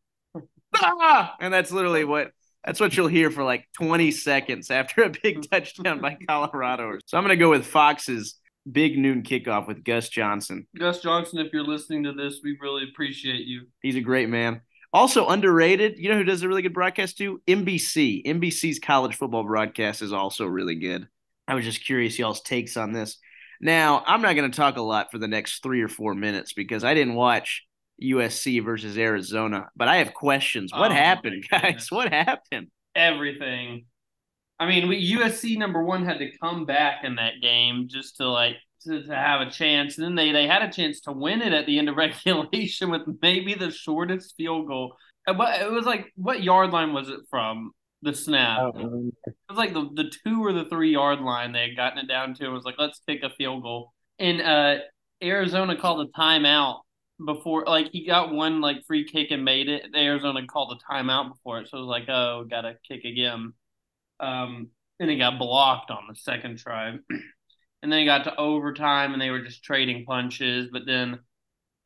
ah! 0.75 1.35
and 1.41 1.51
that's 1.51 1.71
literally 1.71 2.03
what 2.03 2.29
that's 2.63 2.79
what 2.79 2.95
you'll 2.95 3.07
hear 3.07 3.31
for 3.31 3.43
like 3.43 3.65
20 3.81 4.11
seconds 4.11 4.69
after 4.69 5.01
a 5.01 5.09
big 5.09 5.49
touchdown 5.51 5.99
by 5.99 6.15
Colorado. 6.27 6.99
So 7.07 7.17
I'm 7.17 7.23
gonna 7.23 7.35
go 7.35 7.49
with 7.49 7.65
Fox's 7.65 8.35
big 8.71 8.99
noon 8.99 9.23
kickoff 9.23 9.67
with 9.67 9.83
Gus 9.83 10.09
Johnson. 10.09 10.67
Gus 10.77 11.01
Johnson, 11.01 11.39
if 11.39 11.51
you're 11.51 11.63
listening 11.63 12.03
to 12.03 12.13
this, 12.13 12.41
we 12.43 12.55
really 12.61 12.83
appreciate 12.83 13.47
you. 13.47 13.63
He's 13.81 13.95
a 13.95 14.01
great 14.01 14.29
man. 14.29 14.61
Also 14.91 15.28
underrated, 15.28 15.99
you 15.99 16.10
know 16.10 16.17
who 16.17 16.23
does 16.23 16.41
a 16.41 16.47
really 16.47 16.63
good 16.63 16.73
broadcast 16.73 17.17
too? 17.17 17.41
NBC. 17.47 18.25
NBC's 18.25 18.80
college 18.80 19.15
football 19.15 19.43
broadcast 19.43 20.02
is 20.02 20.13
also 20.13 20.45
really 20.45 20.75
good. 20.75 21.08
I 21.47 21.54
was 21.56 21.65
just 21.65 21.86
curious 21.86 22.17
y'all's 22.17 22.41
takes 22.41 22.78
on 22.78 22.91
this. 22.91 23.17
Now, 23.62 24.04
I'm 24.08 24.21
not 24.21 24.36
going 24.36 24.49
to 24.49 24.56
talk 24.56 24.78
a 24.78 24.82
lot 24.82 25.12
for 25.12 25.17
the 25.17 25.28
next 25.28 25.62
three 25.62 25.82
or 25.82 25.89
four 25.89 26.15
minutes 26.15 26.54
because 26.54 26.84
I 26.84 26.93
didn't 26.93 27.15
watch 27.15 27.65
USC 28.02 28.63
versus 28.63 28.97
Arizona, 28.97 29.67
but 29.75 29.88
I 29.88 29.97
have 29.97 30.13
questions. 30.13 30.71
What 30.73 30.91
oh, 30.91 30.95
happened, 30.95 31.45
guys? 31.52 31.88
What 31.91 32.12
happened? 32.12 32.67
Everything. 32.95 33.86
I 34.60 34.67
mean, 34.67 34.88
we, 34.88 35.13
USC 35.13 35.58
number 35.58 35.84
one 35.84 36.06
had 36.06 36.19
to 36.19 36.32
come 36.38 36.65
back 36.65 37.04
in 37.04 37.15
that 37.15 37.41
game 37.41 37.88
just 37.89 38.17
to 38.17 38.30
like 38.30 38.58
to, 38.81 39.03
to 39.03 39.15
have 39.15 39.41
a 39.41 39.49
chance. 39.49 39.97
And 39.97 40.05
then 40.05 40.15
they, 40.15 40.31
they 40.31 40.47
had 40.47 40.61
a 40.61 40.71
chance 40.71 41.01
to 41.01 41.11
win 41.11 41.41
it 41.41 41.53
at 41.53 41.65
the 41.65 41.77
end 41.77 41.89
of 41.89 41.95
regulation 42.25 42.89
with 42.89 43.01
maybe 43.21 43.53
the 43.53 43.71
shortest 43.71 44.35
field 44.35 44.67
goal. 44.67 44.95
But 45.25 45.61
it 45.61 45.71
was 45.71 45.85
like, 45.85 46.11
what 46.15 46.43
yard 46.43 46.71
line 46.71 46.93
was 46.93 47.09
it 47.09 47.19
from 47.29 47.71
the 48.01 48.13
snap? 48.13 48.73
It 48.75 48.83
was 49.49 49.57
like 49.57 49.73
the, 49.73 49.89
the 49.93 50.11
two 50.23 50.43
or 50.43 50.53
the 50.53 50.65
three 50.65 50.91
yard 50.91 51.19
line 51.19 51.51
they 51.51 51.67
had 51.67 51.75
gotten 51.75 51.99
it 51.99 52.07
down 52.07 52.33
to. 52.35 52.45
It 52.45 52.49
was 52.49 52.63
like, 52.63 52.75
let's 52.77 53.01
kick 53.07 53.21
a 53.23 53.29
field 53.29 53.61
goal. 53.61 53.93
And 54.17 54.41
uh, 54.41 54.77
Arizona 55.21 55.77
called 55.77 56.07
a 56.07 56.19
timeout 56.19 56.79
before, 57.23 57.65
like, 57.65 57.89
he 57.91 58.07
got 58.07 58.33
one 58.33 58.61
like 58.61 58.85
free 58.87 59.05
kick 59.05 59.31
and 59.31 59.45
made 59.45 59.69
it. 59.69 59.83
Arizona 59.95 60.47
called 60.47 60.79
a 60.79 60.93
timeout 60.93 61.29
before 61.29 61.59
it. 61.59 61.69
So 61.69 61.77
it 61.77 61.81
was 61.81 61.89
like, 61.89 62.09
oh, 62.09 62.45
got 62.49 62.61
to 62.61 62.75
kick 62.87 63.03
again. 63.03 63.53
Um, 64.19 64.69
and 64.99 65.09
it 65.09 65.17
got 65.17 65.39
blocked 65.39 65.91
on 65.91 66.05
the 66.09 66.15
second 66.15 66.57
try. 66.57 66.95
and 67.81 67.91
then 67.91 67.99
it 67.99 68.05
got 68.05 68.25
to 68.25 68.35
overtime 68.37 69.13
and 69.13 69.21
they 69.21 69.29
were 69.29 69.43
just 69.43 69.63
trading 69.63 70.05
punches. 70.05 70.69
But 70.71 70.83
then 70.85 71.19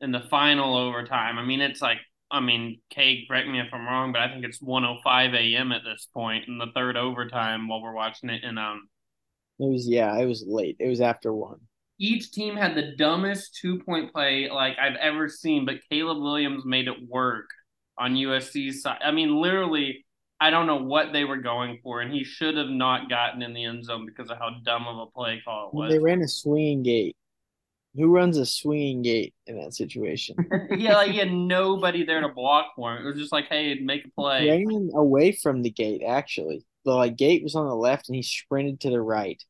in 0.00 0.12
the 0.12 0.26
final 0.30 0.76
overtime, 0.76 1.38
I 1.38 1.44
mean, 1.44 1.60
it's 1.60 1.82
like, 1.82 1.98
I 2.30 2.40
mean, 2.40 2.80
Kate, 2.90 3.26
correct 3.28 3.48
me 3.48 3.60
if 3.60 3.72
I'm 3.72 3.86
wrong, 3.86 4.12
but 4.12 4.22
I 4.22 4.28
think 4.28 4.44
it's 4.44 4.60
105 4.60 5.34
a.m. 5.34 5.72
at 5.72 5.82
this 5.84 6.08
point 6.12 6.48
in 6.48 6.58
the 6.58 6.72
third 6.74 6.96
overtime 6.96 7.68
while 7.68 7.82
we're 7.82 7.94
watching 7.94 8.30
it. 8.30 8.42
And 8.42 8.58
um, 8.58 8.88
it 9.58 9.70
was 9.70 9.88
yeah, 9.88 10.16
it 10.18 10.26
was 10.26 10.44
late. 10.46 10.76
It 10.80 10.88
was 10.88 11.00
after 11.00 11.32
one. 11.32 11.60
Each 11.98 12.32
team 12.32 12.56
had 12.56 12.74
the 12.74 12.96
dumbest 12.96 13.56
two 13.60 13.78
point 13.78 14.12
play 14.12 14.50
like 14.50 14.76
I've 14.80 14.96
ever 14.96 15.28
seen, 15.28 15.64
but 15.64 15.76
Caleb 15.90 16.18
Williams 16.20 16.64
made 16.64 16.88
it 16.88 17.08
work 17.08 17.46
on 17.96 18.14
USC's 18.14 18.82
side. 18.82 18.98
I 19.04 19.12
mean, 19.12 19.40
literally, 19.40 20.04
I 20.40 20.50
don't 20.50 20.66
know 20.66 20.76
what 20.76 21.12
they 21.12 21.24
were 21.24 21.36
going 21.36 21.78
for, 21.82 22.00
and 22.00 22.12
he 22.12 22.24
should 22.24 22.56
have 22.56 22.68
not 22.68 23.08
gotten 23.08 23.42
in 23.42 23.54
the 23.54 23.64
end 23.64 23.84
zone 23.84 24.04
because 24.04 24.30
of 24.30 24.38
how 24.38 24.50
dumb 24.64 24.86
of 24.86 24.98
a 24.98 25.06
play 25.06 25.40
call 25.44 25.68
it 25.68 25.74
was. 25.74 25.92
They 25.92 25.98
ran 25.98 26.22
a 26.22 26.28
swinging 26.28 26.82
gate. 26.82 27.16
Who 27.94 28.08
runs 28.08 28.36
a 28.36 28.44
swinging 28.44 29.02
gate 29.02 29.34
in 29.46 29.56
that 29.60 29.74
situation? 29.74 30.36
yeah, 30.76 30.96
like 30.96 31.12
he 31.12 31.18
had 31.18 31.32
nobody 31.32 32.04
there 32.04 32.20
to 32.20 32.28
block 32.28 32.72
for 32.74 32.92
him. 32.92 33.06
It 33.06 33.10
was 33.10 33.20
just 33.20 33.32
like, 33.32 33.46
hey, 33.48 33.74
make 33.76 34.04
a 34.04 34.10
play. 34.10 34.42
He 34.42 34.66
Ran 34.66 34.90
away 34.94 35.30
from 35.30 35.62
the 35.62 35.70
gate, 35.70 36.02
actually. 36.04 36.64
The 36.84 36.92
like 36.92 37.16
gate 37.16 37.44
was 37.44 37.54
on 37.54 37.68
the 37.68 37.76
left, 37.76 38.08
and 38.08 38.16
he 38.16 38.22
sprinted 38.22 38.80
to 38.80 38.90
the 38.90 39.00
right. 39.00 39.42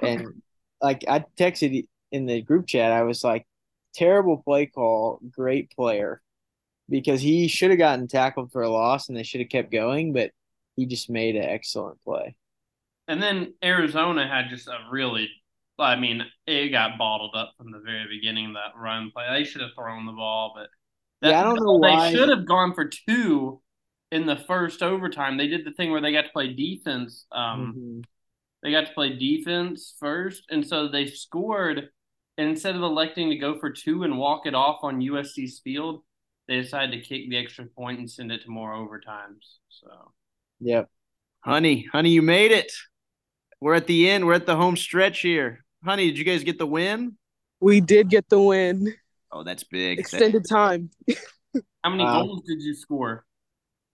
And 0.00 0.42
like 0.80 1.04
I 1.08 1.24
texted 1.36 1.86
in 2.12 2.26
the 2.26 2.40
group 2.40 2.68
chat, 2.68 2.92
I 2.92 3.02
was 3.02 3.24
like, 3.24 3.46
terrible 3.94 4.38
play 4.38 4.66
call, 4.66 5.20
great 5.32 5.70
player 5.72 6.22
because 6.88 7.20
he 7.20 7.48
should 7.48 7.70
have 7.70 7.78
gotten 7.78 8.08
tackled 8.08 8.52
for 8.52 8.62
a 8.62 8.70
loss 8.70 9.08
and 9.08 9.16
they 9.16 9.22
should 9.22 9.40
have 9.40 9.50
kept 9.50 9.72
going, 9.72 10.12
but 10.12 10.30
he 10.76 10.86
just 10.86 11.10
made 11.10 11.36
an 11.36 11.44
excellent 11.44 12.00
play. 12.02 12.36
And 13.08 13.22
then 13.22 13.54
Arizona 13.62 14.26
had 14.26 14.48
just 14.50 14.68
a 14.68 14.78
really, 14.90 15.28
I 15.78 15.96
mean, 15.96 16.22
it 16.46 16.70
got 16.70 16.98
bottled 16.98 17.34
up 17.34 17.52
from 17.58 17.70
the 17.72 17.80
very 17.80 18.06
beginning 18.08 18.52
that 18.54 18.78
run 18.78 19.10
play. 19.10 19.26
They 19.30 19.44
should 19.44 19.60
have 19.62 19.70
thrown 19.76 20.06
the 20.06 20.12
ball, 20.12 20.52
but 20.56 20.68
that, 21.20 21.30
yeah, 21.30 21.40
I 21.40 21.44
don't 21.44 21.56
know 21.56 21.80
they 21.80 21.94
why. 21.94 22.10
should 22.12 22.28
have 22.28 22.46
gone 22.46 22.74
for 22.74 22.88
two 22.88 23.60
in 24.10 24.26
the 24.26 24.36
first 24.36 24.82
overtime. 24.82 25.36
They 25.36 25.48
did 25.48 25.64
the 25.64 25.72
thing 25.72 25.90
where 25.90 26.00
they 26.00 26.12
got 26.12 26.22
to 26.22 26.32
play 26.32 26.52
defense. 26.52 27.26
Um, 27.32 27.74
mm-hmm. 27.76 28.00
They 28.62 28.70
got 28.70 28.86
to 28.86 28.92
play 28.92 29.16
defense 29.18 29.94
first, 29.98 30.44
and 30.50 30.66
so 30.66 30.88
they 30.88 31.06
scored 31.06 31.90
And 32.38 32.48
instead 32.48 32.76
of 32.76 32.82
electing 32.82 33.30
to 33.30 33.36
go 33.36 33.58
for 33.58 33.70
two 33.70 34.04
and 34.04 34.18
walk 34.18 34.46
it 34.46 34.54
off 34.54 34.80
on 34.82 35.00
USC's 35.00 35.60
field, 35.60 36.02
they 36.48 36.60
decided 36.60 36.90
to 36.92 37.00
kick 37.00 37.28
the 37.30 37.36
extra 37.36 37.66
point 37.66 37.98
and 37.98 38.10
send 38.10 38.32
it 38.32 38.42
to 38.42 38.50
more 38.50 38.72
overtimes. 38.72 39.56
So, 39.68 40.12
Yep. 40.60 40.88
Honey, 41.40 41.86
honey, 41.92 42.10
you 42.10 42.22
made 42.22 42.52
it. 42.52 42.72
We're 43.60 43.74
at 43.74 43.86
the 43.86 44.08
end. 44.10 44.26
We're 44.26 44.34
at 44.34 44.46
the 44.46 44.56
home 44.56 44.76
stretch 44.76 45.20
here. 45.20 45.64
Honey, 45.84 46.06
did 46.08 46.18
you 46.18 46.24
guys 46.24 46.44
get 46.44 46.58
the 46.58 46.66
win? 46.66 47.16
We 47.60 47.80
did 47.80 48.08
get 48.10 48.28
the 48.28 48.40
win. 48.40 48.94
Oh, 49.32 49.42
that's 49.42 49.64
big. 49.64 49.98
That- 49.98 50.00
Extended 50.02 50.44
time. 50.48 50.90
how 51.82 51.90
many 51.90 52.04
Wow. 52.04 52.22
goals 52.24 52.42
did 52.46 52.60
you 52.62 52.74
score? 52.74 53.24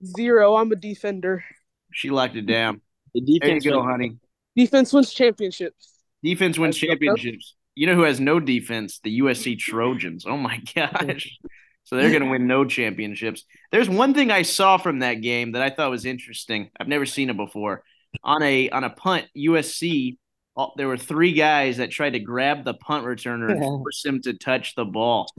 Zero. 0.04 0.56
I'm 0.56 0.70
a 0.72 0.76
defender. 0.76 1.44
she 1.92 2.10
locked 2.10 2.36
it 2.36 2.46
down. 2.46 2.82
The 3.14 3.20
There 3.20 3.32
you 3.34 3.40
defense 3.40 3.64
go, 3.64 3.78
was- 3.78 3.86
honey. 3.90 4.16
Defense 4.54 4.92
wins 4.92 5.12
championships. 5.14 5.94
Defense 6.22 6.58
wins 6.58 6.76
championships. 6.76 7.54
You 7.74 7.86
know 7.86 7.94
who 7.94 8.02
has 8.02 8.20
no 8.20 8.40
defense? 8.40 8.98
The 9.02 9.20
USC 9.20 9.56
Trojans. 9.58 10.26
Oh 10.26 10.36
my 10.36 10.58
gosh. 10.74 11.38
So 11.88 11.96
they're 11.96 12.10
going 12.10 12.22
to 12.22 12.28
win 12.28 12.46
no 12.46 12.66
championships. 12.66 13.44
There's 13.72 13.88
one 13.88 14.12
thing 14.12 14.30
I 14.30 14.42
saw 14.42 14.76
from 14.76 14.98
that 14.98 15.22
game 15.22 15.52
that 15.52 15.62
I 15.62 15.70
thought 15.70 15.88
was 15.90 16.04
interesting. 16.04 16.68
I've 16.78 16.86
never 16.86 17.06
seen 17.06 17.30
it 17.30 17.36
before. 17.38 17.82
On 18.22 18.42
a 18.42 18.68
on 18.68 18.84
a 18.84 18.90
punt, 18.90 19.24
USC 19.34 20.18
all- 20.54 20.74
there 20.76 20.86
were 20.86 20.98
three 20.98 21.32
guys 21.32 21.78
that 21.78 21.90
tried 21.90 22.10
to 22.10 22.18
grab 22.18 22.62
the 22.66 22.74
punt 22.74 23.06
returner 23.06 23.50
and 23.50 23.58
force 23.62 24.04
him 24.04 24.20
to 24.22 24.34
touch 24.34 24.74
the 24.74 24.84
ball. 24.84 25.32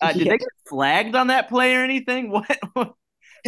Uh, 0.00 0.12
did 0.12 0.26
Yeah. 0.26 0.32
they 0.34 0.38
get 0.38 0.48
flagged 0.68 1.16
on 1.16 1.26
that 1.28 1.48
play 1.48 1.74
or 1.74 1.82
anything? 1.82 2.30
What? 2.74 2.94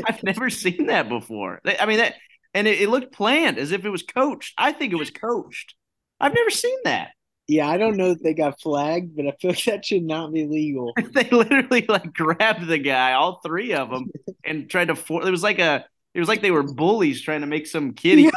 I've 0.05 0.23
never 0.25 0.51
seen 0.51 0.87
that 0.87 1.09
before. 1.09 1.61
I 1.65 1.87
mean 1.87 1.99
that, 1.99 2.15
and 2.53 2.67
it, 2.67 2.81
it 2.81 2.89
looked 2.89 3.13
planned 3.13 3.59
as 3.59 3.71
if 3.71 3.85
it 3.85 3.91
was 3.91 4.03
coached. 4.03 4.55
I 4.59 4.73
think 4.73 4.93
it 4.93 4.97
was 4.97 5.11
coached. 5.13 5.75
I've 6.19 6.35
never 6.35 6.51
seen 6.51 6.77
that. 6.85 7.11
Yeah, 7.51 7.69
I 7.69 7.79
don't 7.79 7.97
know 7.97 8.13
if 8.13 8.21
they 8.21 8.33
got 8.33 8.61
flagged, 8.61 9.17
but 9.17 9.27
I 9.27 9.33
feel 9.41 9.51
like 9.51 9.65
that 9.65 9.85
should 9.85 10.05
not 10.05 10.33
be 10.33 10.47
legal. 10.47 10.93
they 11.15 11.29
literally 11.31 11.85
like 11.89 12.15
grabbed 12.15 12.69
the 12.69 12.79
guy, 12.79 13.15
all 13.15 13.41
three 13.45 13.73
of 13.75 13.91
them, 13.91 14.09
and 14.45 14.71
tried 14.71 14.87
to 14.87 14.95
for. 14.95 15.27
It 15.27 15.31
was 15.33 15.43
like 15.43 15.59
a. 15.59 15.85
It 16.15 16.21
was 16.21 16.29
like 16.29 16.43
they 16.43 16.53
were 16.53 16.63
bullies 16.63 17.21
trying 17.23 17.41
to 17.41 17.49
make 17.49 17.67
some 17.67 17.95
kid 17.95 18.21
Yeah. 18.21 18.31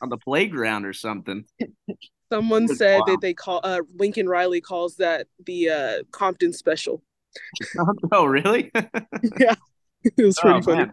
on 0.00 0.08
the 0.08 0.16
playground 0.16 0.86
or 0.86 0.94
something. 0.94 1.44
Someone 2.32 2.66
said 2.66 3.00
wow. 3.00 3.04
that 3.08 3.20
they 3.20 3.34
call 3.34 3.60
uh 3.62 3.82
Lincoln 3.94 4.26
Riley 4.26 4.62
calls 4.62 4.96
that 4.96 5.26
the 5.44 5.68
uh 5.68 6.02
Compton 6.10 6.54
special. 6.54 7.02
oh, 8.12 8.24
really? 8.24 8.70
Yeah, 9.38 9.54
it 10.02 10.24
was 10.24 10.38
pretty 10.38 10.60
Oh, 10.60 10.62
funny. 10.62 10.78
man. 10.78 10.92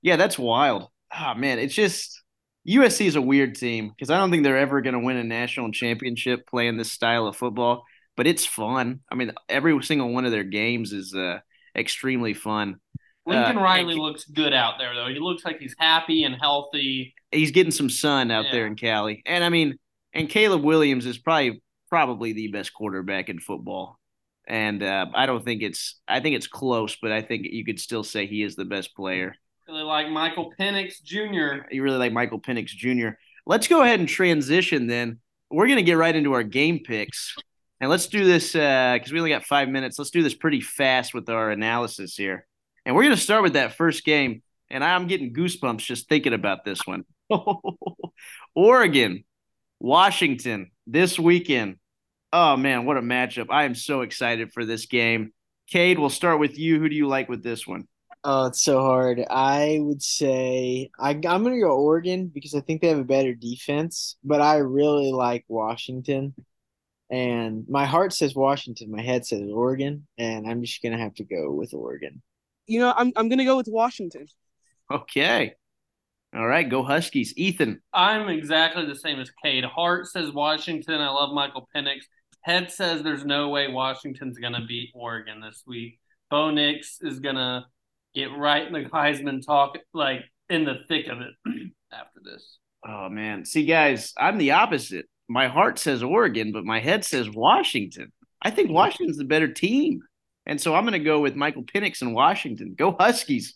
Yeah, 0.00 0.16
that's 0.16 0.36
wild. 0.36 0.88
Oh 1.16 1.34
man, 1.34 1.60
it's 1.60 1.74
just 1.74 2.21
USC 2.68 3.06
is 3.06 3.16
a 3.16 3.22
weird 3.22 3.54
team 3.56 3.88
because 3.88 4.10
I 4.10 4.18
don't 4.18 4.30
think 4.30 4.44
they're 4.44 4.58
ever 4.58 4.80
going 4.80 4.94
to 4.94 5.00
win 5.00 5.16
a 5.16 5.24
national 5.24 5.72
championship 5.72 6.46
playing 6.46 6.76
this 6.76 6.92
style 6.92 7.26
of 7.26 7.36
football. 7.36 7.84
But 8.16 8.26
it's 8.26 8.44
fun. 8.44 9.00
I 9.10 9.14
mean, 9.14 9.32
every 9.48 9.82
single 9.82 10.12
one 10.12 10.24
of 10.26 10.32
their 10.32 10.44
games 10.44 10.92
is 10.92 11.14
uh, 11.14 11.38
extremely 11.74 12.34
fun. 12.34 12.76
Lincoln 13.24 13.58
Uh, 13.58 13.62
Riley 13.62 13.94
looks 13.94 14.24
good 14.24 14.52
out 14.52 14.74
there, 14.78 14.94
though. 14.94 15.08
He 15.08 15.18
looks 15.18 15.44
like 15.44 15.58
he's 15.60 15.74
happy 15.78 16.24
and 16.24 16.34
healthy. 16.40 17.14
he's 17.30 17.52
getting 17.52 17.72
some 17.72 17.88
sun 17.88 18.30
out 18.30 18.46
there 18.52 18.66
in 18.66 18.76
Cali. 18.76 19.22
And 19.26 19.42
I 19.42 19.48
mean, 19.48 19.78
and 20.12 20.28
Caleb 20.28 20.62
Williams 20.62 21.06
is 21.06 21.18
probably 21.18 21.62
probably 21.88 22.32
the 22.32 22.48
best 22.48 22.72
quarterback 22.74 23.28
in 23.28 23.38
football. 23.38 23.98
And 24.46 24.82
uh, 24.82 25.06
I 25.14 25.26
don't 25.26 25.44
think 25.44 25.62
it's 25.62 26.00
I 26.06 26.20
think 26.20 26.36
it's 26.36 26.48
close, 26.48 26.96
but 27.00 27.12
I 27.12 27.22
think 27.22 27.46
you 27.50 27.64
could 27.64 27.80
still 27.80 28.04
say 28.04 28.26
he 28.26 28.42
is 28.42 28.56
the 28.56 28.64
best 28.64 28.94
player. 28.94 29.34
Really 29.68 29.82
like 29.82 30.08
Michael 30.08 30.52
Penix 30.58 31.02
Jr. 31.02 31.66
You 31.70 31.82
really 31.82 31.98
like 31.98 32.12
Michael 32.12 32.40
Penix 32.40 32.66
Jr. 32.66 33.10
Let's 33.46 33.68
go 33.68 33.82
ahead 33.82 34.00
and 34.00 34.08
transition 34.08 34.86
then. 34.86 35.20
We're 35.50 35.68
gonna 35.68 35.82
get 35.82 35.96
right 35.96 36.14
into 36.14 36.32
our 36.32 36.42
game 36.42 36.80
picks. 36.80 37.36
And 37.80 37.90
let's 37.90 38.06
do 38.06 38.24
this 38.24 38.54
uh, 38.54 38.94
because 38.94 39.12
we 39.12 39.18
only 39.18 39.30
got 39.30 39.44
five 39.44 39.68
minutes. 39.68 39.98
Let's 39.98 40.10
do 40.10 40.22
this 40.22 40.34
pretty 40.34 40.60
fast 40.60 41.14
with 41.14 41.28
our 41.28 41.50
analysis 41.50 42.16
here. 42.16 42.46
And 42.84 42.96
we're 42.96 43.04
gonna 43.04 43.16
start 43.16 43.42
with 43.42 43.52
that 43.52 43.76
first 43.76 44.04
game. 44.04 44.42
And 44.68 44.82
I'm 44.82 45.06
getting 45.06 45.34
goosebumps 45.34 45.78
just 45.78 46.08
thinking 46.08 46.32
about 46.32 46.64
this 46.64 46.80
one. 46.86 47.04
Oregon, 48.54 49.24
Washington 49.78 50.70
this 50.86 51.18
weekend. 51.18 51.76
Oh 52.32 52.56
man, 52.56 52.84
what 52.84 52.96
a 52.96 53.02
matchup! 53.02 53.46
I 53.50 53.64
am 53.64 53.74
so 53.74 54.00
excited 54.00 54.52
for 54.52 54.64
this 54.64 54.86
game. 54.86 55.32
Cade, 55.68 55.98
we'll 55.98 56.10
start 56.10 56.40
with 56.40 56.58
you. 56.58 56.80
Who 56.80 56.88
do 56.88 56.96
you 56.96 57.06
like 57.06 57.28
with 57.28 57.42
this 57.42 57.66
one? 57.66 57.86
Oh, 58.24 58.46
it's 58.46 58.62
so 58.62 58.80
hard. 58.80 59.24
I 59.28 59.78
would 59.80 60.02
say 60.02 60.90
I, 60.98 61.10
I'm 61.10 61.20
going 61.20 61.54
to 61.54 61.60
go 61.60 61.76
Oregon 61.76 62.28
because 62.28 62.54
I 62.54 62.60
think 62.60 62.80
they 62.80 62.88
have 62.88 62.98
a 62.98 63.04
better 63.04 63.34
defense, 63.34 64.16
but 64.22 64.40
I 64.40 64.58
really 64.58 65.10
like 65.10 65.44
Washington. 65.48 66.34
And 67.10 67.66
my 67.68 67.84
heart 67.84 68.12
says 68.12 68.34
Washington, 68.34 68.90
my 68.90 69.02
head 69.02 69.26
says 69.26 69.42
Oregon, 69.52 70.06
and 70.18 70.48
I'm 70.48 70.62
just 70.62 70.80
going 70.82 70.92
to 70.92 71.02
have 71.02 71.14
to 71.14 71.24
go 71.24 71.52
with 71.52 71.74
Oregon. 71.74 72.22
You 72.66 72.78
know, 72.78 72.94
I'm 72.96 73.12
I'm 73.16 73.28
gonna 73.28 73.44
go 73.44 73.56
with 73.56 73.68
Washington. 73.68 74.26
Okay. 74.90 75.54
All 76.34 76.46
right, 76.46 76.68
go 76.68 76.82
Huskies. 76.82 77.34
Ethan. 77.36 77.82
I'm 77.92 78.28
exactly 78.28 78.86
the 78.86 78.94
same 78.94 79.20
as 79.20 79.30
Cade. 79.44 79.64
Heart 79.64 80.06
says 80.06 80.32
Washington. 80.32 81.00
I 81.00 81.10
love 81.10 81.34
Michael 81.34 81.68
Penix. 81.74 82.04
Head 82.40 82.70
says 82.70 83.02
there's 83.02 83.24
no 83.24 83.50
way 83.50 83.68
Washington's 83.68 84.38
going 84.38 84.54
to 84.54 84.64
beat 84.66 84.90
Oregon 84.94 85.40
this 85.40 85.62
week. 85.66 85.98
Bo 86.30 86.50
Nix 86.50 86.98
is 87.02 87.20
going 87.20 87.36
to 87.36 87.64
get 88.14 88.36
right 88.36 88.66
in 88.66 88.72
the 88.72 88.84
Heisman 88.88 89.44
talk, 89.44 89.78
like 89.92 90.20
in 90.48 90.64
the 90.64 90.80
thick 90.88 91.06
of 91.08 91.20
it 91.20 91.32
after 91.92 92.20
this. 92.22 92.58
Oh 92.86 93.08
man. 93.08 93.44
See, 93.44 93.64
guys, 93.64 94.12
I'm 94.18 94.38
the 94.38 94.52
opposite. 94.52 95.06
My 95.28 95.48
heart 95.48 95.78
says 95.78 96.02
Oregon, 96.02 96.52
but 96.52 96.64
my 96.64 96.80
head 96.80 97.04
says 97.04 97.30
Washington. 97.30 98.12
I 98.42 98.50
think 98.50 98.70
Washington's 98.70 99.18
the 99.18 99.24
better 99.24 99.48
team. 99.48 100.00
And 100.46 100.60
so 100.60 100.74
I'm 100.74 100.84
gonna 100.84 100.98
go 100.98 101.20
with 101.20 101.36
Michael 101.36 101.64
Penix 101.64 102.02
in 102.02 102.12
Washington. 102.12 102.74
Go 102.76 102.96
Huskies. 102.98 103.54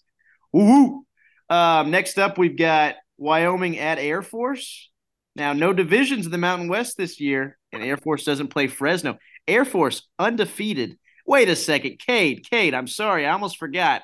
Woo! 0.53 1.05
Um, 1.51 1.91
next 1.91 2.19
up, 2.19 2.39
we've 2.39 2.57
got 2.57 2.95
Wyoming 3.19 3.79
at 3.79 3.99
Air 3.99 4.23
Force. 4.23 4.91
Now, 5.35 5.53
no 5.53 5.73
divisions 5.73 6.25
in 6.25 6.33
the 6.33 6.39
Mountain 6.39 6.69
West 6.69 6.97
this 6.97 7.21
year, 7.21 7.59
and 7.73 7.83
Air 7.83 7.99
Force 7.99 8.25
doesn't 8.25 8.49
play 8.49 8.69
Fresno. 8.69 9.19
Air 9.47 9.65
Force 9.65 10.09
undefeated. 10.19 10.97
Wait 11.27 11.49
a 11.49 11.57
second, 11.57 11.99
Cade. 11.99 12.47
Cade, 12.49 12.73
I'm 12.73 12.87
sorry, 12.87 13.27
I 13.27 13.33
almost 13.33 13.59
forgot. 13.59 14.03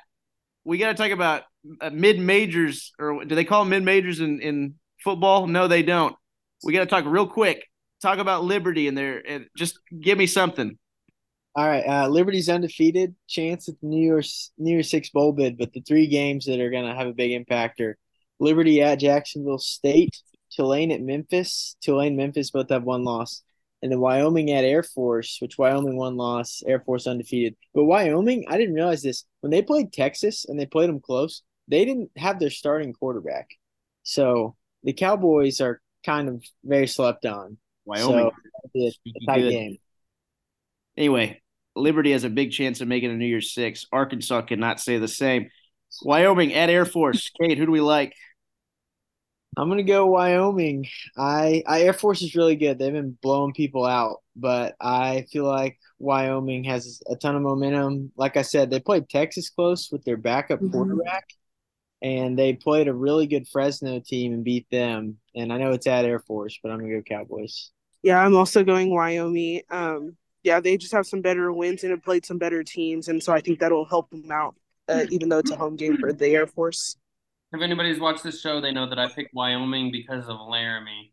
We 0.64 0.78
got 0.78 0.88
to 0.88 0.94
talk 0.94 1.10
about 1.10 1.42
uh, 1.80 1.90
mid 1.90 2.18
majors, 2.18 2.92
or 2.98 3.24
do 3.24 3.34
they 3.34 3.44
call 3.44 3.64
mid 3.64 3.82
majors 3.82 4.20
in 4.20 4.40
in 4.40 4.74
football? 5.02 5.46
No, 5.46 5.68
they 5.68 5.82
don't. 5.82 6.14
We 6.64 6.72
got 6.72 6.80
to 6.80 6.86
talk 6.86 7.04
real 7.06 7.26
quick. 7.26 7.66
Talk 8.00 8.18
about 8.18 8.44
Liberty 8.44 8.88
and 8.88 8.96
their. 8.96 9.22
And 9.26 9.46
just 9.56 9.78
give 10.00 10.18
me 10.18 10.26
something. 10.26 10.78
All 11.54 11.68
right, 11.68 11.86
uh, 11.86 12.08
Liberty's 12.08 12.48
undefeated, 12.48 13.14
chance 13.28 13.68
at 13.68 13.74
the 13.82 13.86
New 13.86 14.02
Year's 14.02 14.52
New 14.56 14.72
Year's 14.72 14.90
Six 14.90 15.10
bowl 15.10 15.32
bid, 15.32 15.58
but 15.58 15.72
the 15.74 15.82
three 15.82 16.06
games 16.06 16.46
that 16.46 16.60
are 16.60 16.70
going 16.70 16.86
to 16.86 16.94
have 16.94 17.08
a 17.08 17.12
big 17.12 17.32
impact 17.32 17.78
are 17.80 17.98
Liberty 18.40 18.80
at 18.80 19.00
Jacksonville 19.00 19.58
State, 19.58 20.16
Tulane 20.50 20.90
at 20.90 21.02
Memphis. 21.02 21.76
Tulane, 21.82 22.16
Memphis 22.16 22.50
both 22.50 22.70
have 22.70 22.84
one 22.84 23.04
loss, 23.04 23.42
and 23.82 23.90
then 23.90 24.00
Wyoming 24.00 24.50
at 24.52 24.64
Air 24.64 24.82
Force, 24.82 25.38
which 25.40 25.58
Wyoming 25.58 25.96
one 25.96 26.16
loss, 26.16 26.62
Air 26.66 26.80
Force 26.80 27.06
undefeated. 27.06 27.56
But 27.74 27.84
Wyoming, 27.84 28.44
I 28.48 28.56
didn't 28.56 28.74
realize 28.74 29.02
this 29.02 29.24
when 29.40 29.50
they 29.50 29.62
played 29.62 29.92
Texas 29.92 30.44
and 30.48 30.58
they 30.58 30.66
played 30.66 30.88
them 30.88 31.00
close. 31.00 31.42
They 31.68 31.84
didn't 31.84 32.10
have 32.16 32.38
their 32.38 32.50
starting 32.50 32.92
quarterback, 32.92 33.50
so 34.02 34.56
the 34.82 34.92
Cowboys 34.92 35.60
are 35.60 35.80
kind 36.04 36.28
of 36.28 36.44
very 36.64 36.86
slept 36.86 37.26
on. 37.26 37.58
Wyoming. 37.84 38.30
So, 38.74 38.90
tight 39.26 39.40
good. 39.40 39.50
game. 39.50 39.78
Anyway, 40.96 41.40
Liberty 41.74 42.12
has 42.12 42.24
a 42.24 42.30
big 42.30 42.52
chance 42.52 42.80
of 42.80 42.88
making 42.88 43.10
a 43.10 43.14
New 43.14 43.26
Year's 43.26 43.52
Six. 43.52 43.86
Arkansas 43.92 44.42
cannot 44.42 44.80
say 44.80 44.98
the 44.98 45.08
same. 45.08 45.48
Wyoming 46.02 46.54
at 46.54 46.70
Air 46.70 46.84
Force. 46.84 47.30
Kate, 47.40 47.58
who 47.58 47.66
do 47.66 47.72
we 47.72 47.80
like? 47.80 48.14
I'm 49.56 49.68
gonna 49.68 49.82
go 49.82 50.06
Wyoming. 50.06 50.86
I, 51.16 51.62
I 51.66 51.82
Air 51.82 51.92
Force 51.92 52.22
is 52.22 52.34
really 52.34 52.56
good. 52.56 52.78
They've 52.78 52.92
been 52.92 53.18
blowing 53.20 53.52
people 53.52 53.84
out, 53.84 54.22
but 54.34 54.74
I 54.80 55.26
feel 55.30 55.44
like 55.44 55.78
Wyoming 55.98 56.64
has 56.64 57.02
a 57.08 57.16
ton 57.16 57.36
of 57.36 57.42
momentum. 57.42 58.12
Like 58.16 58.36
I 58.38 58.42
said, 58.42 58.70
they 58.70 58.80
played 58.80 59.08
Texas 59.10 59.50
close 59.50 59.90
with 59.92 60.04
their 60.04 60.16
backup 60.16 60.60
Mhm. 60.60 60.72
quarterback, 60.72 61.28
and 62.00 62.38
they 62.38 62.54
played 62.54 62.88
a 62.88 62.94
really 62.94 63.26
good 63.26 63.46
Fresno 63.46 64.00
team 64.00 64.32
and 64.32 64.42
beat 64.42 64.66
them. 64.70 65.18
And 65.34 65.52
I 65.52 65.58
know 65.58 65.72
it's 65.72 65.86
at 65.86 66.06
Air 66.06 66.20
Force, 66.20 66.58
but 66.62 66.72
I'm 66.72 66.78
gonna 66.80 66.94
go 66.94 67.02
Cowboys. 67.02 67.70
Yeah, 68.02 68.24
I'm 68.24 68.34
also 68.34 68.64
going 68.64 68.90
Wyoming. 68.90 69.62
Um, 69.70 70.16
yeah, 70.42 70.60
they 70.60 70.78
just 70.78 70.92
have 70.92 71.06
some 71.06 71.20
better 71.20 71.52
wins 71.52 71.84
and 71.84 71.90
have 71.90 72.02
played 72.02 72.24
some 72.24 72.38
better 72.38 72.64
teams, 72.64 73.08
and 73.08 73.22
so 73.22 73.32
I 73.34 73.40
think 73.40 73.58
that'll 73.60 73.84
help 73.84 74.10
them 74.10 74.30
out. 74.32 74.56
Uh, 74.88 75.04
even 75.10 75.28
though 75.28 75.38
it's 75.38 75.52
a 75.52 75.56
home 75.56 75.76
game 75.76 75.96
for 75.98 76.12
the 76.12 76.26
Air 76.28 76.46
Force. 76.46 76.96
If 77.52 77.60
anybody's 77.60 78.00
watched 78.00 78.22
this 78.22 78.40
show, 78.40 78.60
they 78.60 78.72
know 78.72 78.88
that 78.88 78.98
I 78.98 79.08
picked 79.08 79.34
Wyoming 79.34 79.92
because 79.92 80.28
of 80.28 80.40
Laramie. 80.40 81.12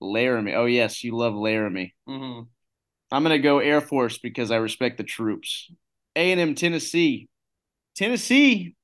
Laramie. 0.00 0.54
Oh 0.54 0.66
yes, 0.66 1.02
you 1.02 1.16
love 1.16 1.34
Laramie. 1.34 1.94
hmm 2.06 2.40
I'm 3.10 3.22
gonna 3.22 3.38
go 3.38 3.60
Air 3.60 3.80
Force 3.80 4.18
because 4.18 4.50
I 4.50 4.56
respect 4.56 4.98
the 4.98 5.04
troops. 5.04 5.70
A 6.16 6.32
and 6.32 6.40
M 6.40 6.54
Tennessee. 6.54 7.28
Tennessee 7.94 8.74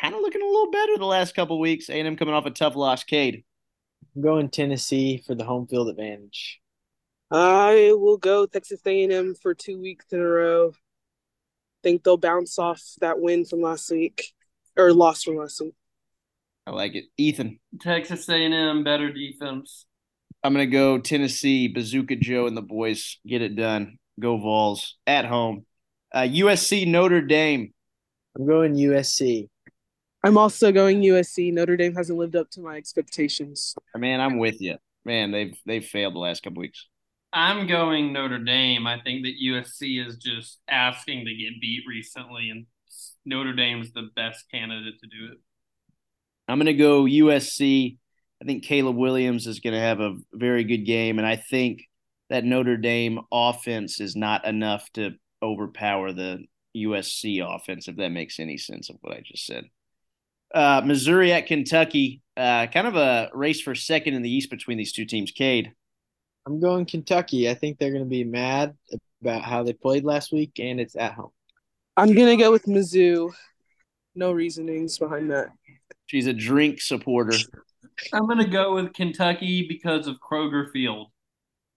kind 0.00 0.14
of 0.14 0.20
looking 0.22 0.42
a 0.42 0.46
little 0.46 0.70
better 0.70 0.96
the 0.96 1.04
last 1.04 1.34
couple 1.34 1.60
weeks. 1.60 1.88
A 1.88 1.94
and 1.94 2.06
M 2.06 2.16
coming 2.16 2.34
off 2.34 2.46
a 2.46 2.50
tough 2.50 2.76
loss. 2.76 3.04
Cade. 3.04 3.44
I'm 4.14 4.22
going 4.22 4.48
Tennessee 4.48 5.22
for 5.26 5.34
the 5.34 5.44
home 5.44 5.66
field 5.66 5.88
advantage. 5.88 6.60
I 7.30 7.92
will 7.96 8.16
go 8.16 8.46
Texas 8.46 8.80
A&M 8.86 9.34
for 9.34 9.54
two 9.54 9.80
weeks 9.80 10.06
in 10.12 10.20
a 10.20 10.24
row. 10.24 10.72
Think 11.82 12.04
they'll 12.04 12.16
bounce 12.16 12.58
off 12.58 12.82
that 13.00 13.18
win 13.20 13.44
from 13.44 13.60
last 13.62 13.90
week 13.90 14.32
or 14.76 14.92
loss 14.92 15.24
from 15.24 15.36
last 15.36 15.60
week. 15.60 15.74
I 16.66 16.70
like 16.70 16.94
it. 16.94 17.04
Ethan. 17.18 17.58
Texas 17.80 18.28
A&M 18.28 18.84
better 18.84 19.12
defense. 19.12 19.86
I'm 20.42 20.52
gonna 20.52 20.66
go 20.66 20.98
Tennessee, 20.98 21.68
Bazooka 21.68 22.16
Joe 22.16 22.46
and 22.46 22.56
the 22.56 22.62
boys 22.62 23.18
get 23.26 23.42
it 23.42 23.56
done. 23.56 23.98
Go 24.20 24.36
Vols 24.38 24.96
at 25.06 25.24
home. 25.24 25.64
Uh, 26.12 26.22
USC 26.22 26.86
Notre 26.86 27.22
Dame. 27.22 27.72
I'm 28.36 28.46
going 28.46 28.74
USC. 28.74 29.48
I'm 30.22 30.38
also 30.38 30.72
going 30.72 31.02
USC. 31.02 31.52
Notre 31.52 31.76
Dame 31.76 31.94
hasn't 31.94 32.18
lived 32.18 32.36
up 32.36 32.50
to 32.50 32.60
my 32.60 32.76
expectations. 32.76 33.74
Man, 33.96 34.20
I'm 34.20 34.38
with 34.38 34.60
you. 34.60 34.76
Man, 35.04 35.32
they've 35.32 35.56
they've 35.66 35.84
failed 35.84 36.14
the 36.14 36.18
last 36.18 36.42
couple 36.42 36.60
weeks. 36.60 36.86
I'm 37.32 37.66
going 37.66 38.12
Notre 38.12 38.38
Dame. 38.38 38.86
I 38.86 39.00
think 39.00 39.24
that 39.24 39.34
USC 39.42 40.06
is 40.06 40.16
just 40.16 40.60
asking 40.68 41.26
to 41.26 41.34
get 41.34 41.60
beat 41.60 41.82
recently, 41.88 42.48
and 42.48 42.66
Notre 43.26 43.52
Dame's 43.52 43.92
the 43.92 44.08
best 44.14 44.44
candidate 44.50 45.00
to 45.00 45.06
do 45.08 45.32
it. 45.32 45.38
I'm 46.48 46.58
going 46.58 46.66
to 46.66 46.74
go 46.74 47.04
USC. 47.04 47.98
I 48.42 48.44
think 48.44 48.64
Caleb 48.64 48.96
Williams 48.96 49.46
is 49.46 49.60
going 49.60 49.74
to 49.74 49.80
have 49.80 50.00
a 50.00 50.16
very 50.32 50.64
good 50.64 50.84
game, 50.84 51.18
and 51.18 51.26
I 51.26 51.36
think 51.36 51.82
that 52.30 52.44
Notre 52.44 52.76
Dame 52.76 53.20
offense 53.32 54.00
is 54.00 54.16
not 54.16 54.44
enough 54.44 54.90
to 54.94 55.12
overpower 55.42 56.12
the 56.12 56.44
USC 56.76 57.40
offense, 57.44 57.88
if 57.88 57.96
that 57.96 58.10
makes 58.10 58.40
any 58.40 58.58
sense 58.58 58.90
of 58.90 58.96
what 59.00 59.16
I 59.16 59.22
just 59.24 59.46
said. 59.46 59.64
Uh, 60.54 60.82
Missouri 60.84 61.32
at 61.32 61.46
Kentucky, 61.46 62.22
uh, 62.36 62.66
kind 62.66 62.86
of 62.86 62.96
a 62.96 63.30
race 63.32 63.60
for 63.60 63.74
second 63.74 64.14
in 64.14 64.22
the 64.22 64.30
East 64.30 64.50
between 64.50 64.78
these 64.78 64.92
two 64.92 65.04
teams. 65.04 65.30
Cade. 65.30 65.72
I'm 66.46 66.60
going 66.60 66.84
Kentucky. 66.84 67.48
I 67.48 67.54
think 67.54 67.78
they're 67.78 67.90
going 67.90 68.04
to 68.04 68.08
be 68.08 68.24
mad 68.24 68.74
about 69.22 69.42
how 69.42 69.62
they 69.62 69.72
played 69.72 70.04
last 70.04 70.32
week, 70.32 70.52
and 70.58 70.78
it's 70.78 70.96
at 70.96 71.14
home. 71.14 71.30
I'm 71.96 72.12
going 72.12 72.36
to 72.36 72.42
go 72.42 72.52
with 72.52 72.66
Mizzou. 72.66 73.32
No 74.14 74.32
reasonings 74.32 74.98
behind 74.98 75.30
that. 75.30 75.48
She's 76.06 76.26
a 76.26 76.32
drink 76.32 76.80
supporter. 76.80 77.36
I'm 78.12 78.26
going 78.26 78.38
to 78.38 78.48
go 78.48 78.74
with 78.74 78.92
Kentucky 78.92 79.66
because 79.68 80.06
of 80.06 80.16
Kroger 80.16 80.70
Field. 80.72 81.08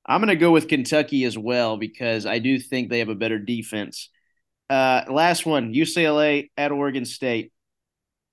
I'm 0.05 0.21
going 0.21 0.29
to 0.29 0.35
go 0.35 0.51
with 0.51 0.67
Kentucky 0.67 1.25
as 1.25 1.37
well 1.37 1.77
because 1.77 2.25
I 2.25 2.39
do 2.39 2.59
think 2.59 2.89
they 2.89 2.99
have 2.99 3.09
a 3.09 3.15
better 3.15 3.39
defense. 3.39 4.09
Uh, 4.69 5.03
last 5.09 5.45
one 5.45 5.73
UCLA 5.73 6.49
at 6.57 6.71
Oregon 6.71 7.05
State. 7.05 7.51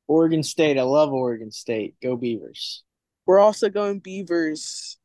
Oregon 0.06 0.42
State. 0.42 0.78
I 0.78 0.82
love 0.82 1.12
Oregon 1.12 1.50
State. 1.50 1.96
Go 2.02 2.16
Beavers. 2.16 2.82
We're 3.26 3.40
also 3.40 3.68
going 3.70 4.00
Beavers. 4.00 4.98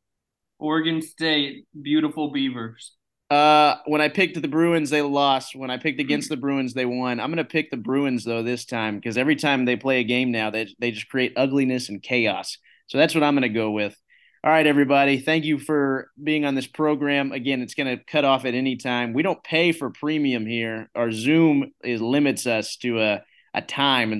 Oregon 0.58 1.00
State, 1.00 1.66
beautiful 1.80 2.30
Beavers. 2.30 2.92
Uh, 3.30 3.76
when 3.86 4.00
I 4.00 4.08
picked 4.08 4.40
the 4.40 4.48
Bruins, 4.48 4.90
they 4.90 5.02
lost. 5.02 5.54
When 5.54 5.70
I 5.70 5.76
picked 5.76 6.00
against 6.00 6.28
the 6.28 6.36
Bruins, 6.36 6.74
they 6.74 6.84
won. 6.84 7.20
I'm 7.20 7.30
gonna 7.30 7.44
pick 7.44 7.70
the 7.70 7.76
Bruins 7.76 8.24
though 8.24 8.42
this 8.42 8.64
time 8.64 8.96
because 8.96 9.16
every 9.16 9.36
time 9.36 9.64
they 9.64 9.76
play 9.76 10.00
a 10.00 10.04
game 10.04 10.32
now, 10.32 10.50
they 10.50 10.74
they 10.80 10.90
just 10.90 11.08
create 11.08 11.32
ugliness 11.36 11.88
and 11.88 12.02
chaos. 12.02 12.58
So 12.88 12.98
that's 12.98 13.14
what 13.14 13.22
I'm 13.22 13.34
gonna 13.34 13.48
go 13.48 13.70
with. 13.70 13.96
All 14.42 14.50
right, 14.50 14.66
everybody. 14.66 15.20
Thank 15.20 15.44
you 15.44 15.58
for 15.58 16.10
being 16.22 16.46
on 16.46 16.54
this 16.54 16.66
program. 16.66 17.30
Again, 17.30 17.60
it's 17.60 17.74
going 17.74 17.94
to 17.94 18.02
cut 18.02 18.24
off 18.24 18.46
at 18.46 18.54
any 18.54 18.76
time. 18.76 19.12
We 19.12 19.22
don't 19.22 19.44
pay 19.44 19.72
for 19.72 19.90
premium 19.90 20.46
here. 20.46 20.88
Our 20.94 21.12
Zoom 21.12 21.72
is 21.84 22.00
limits 22.00 22.46
us 22.46 22.76
to 22.76 23.02
a, 23.02 23.22
a 23.52 23.60
time, 23.60 24.12
and 24.12 24.18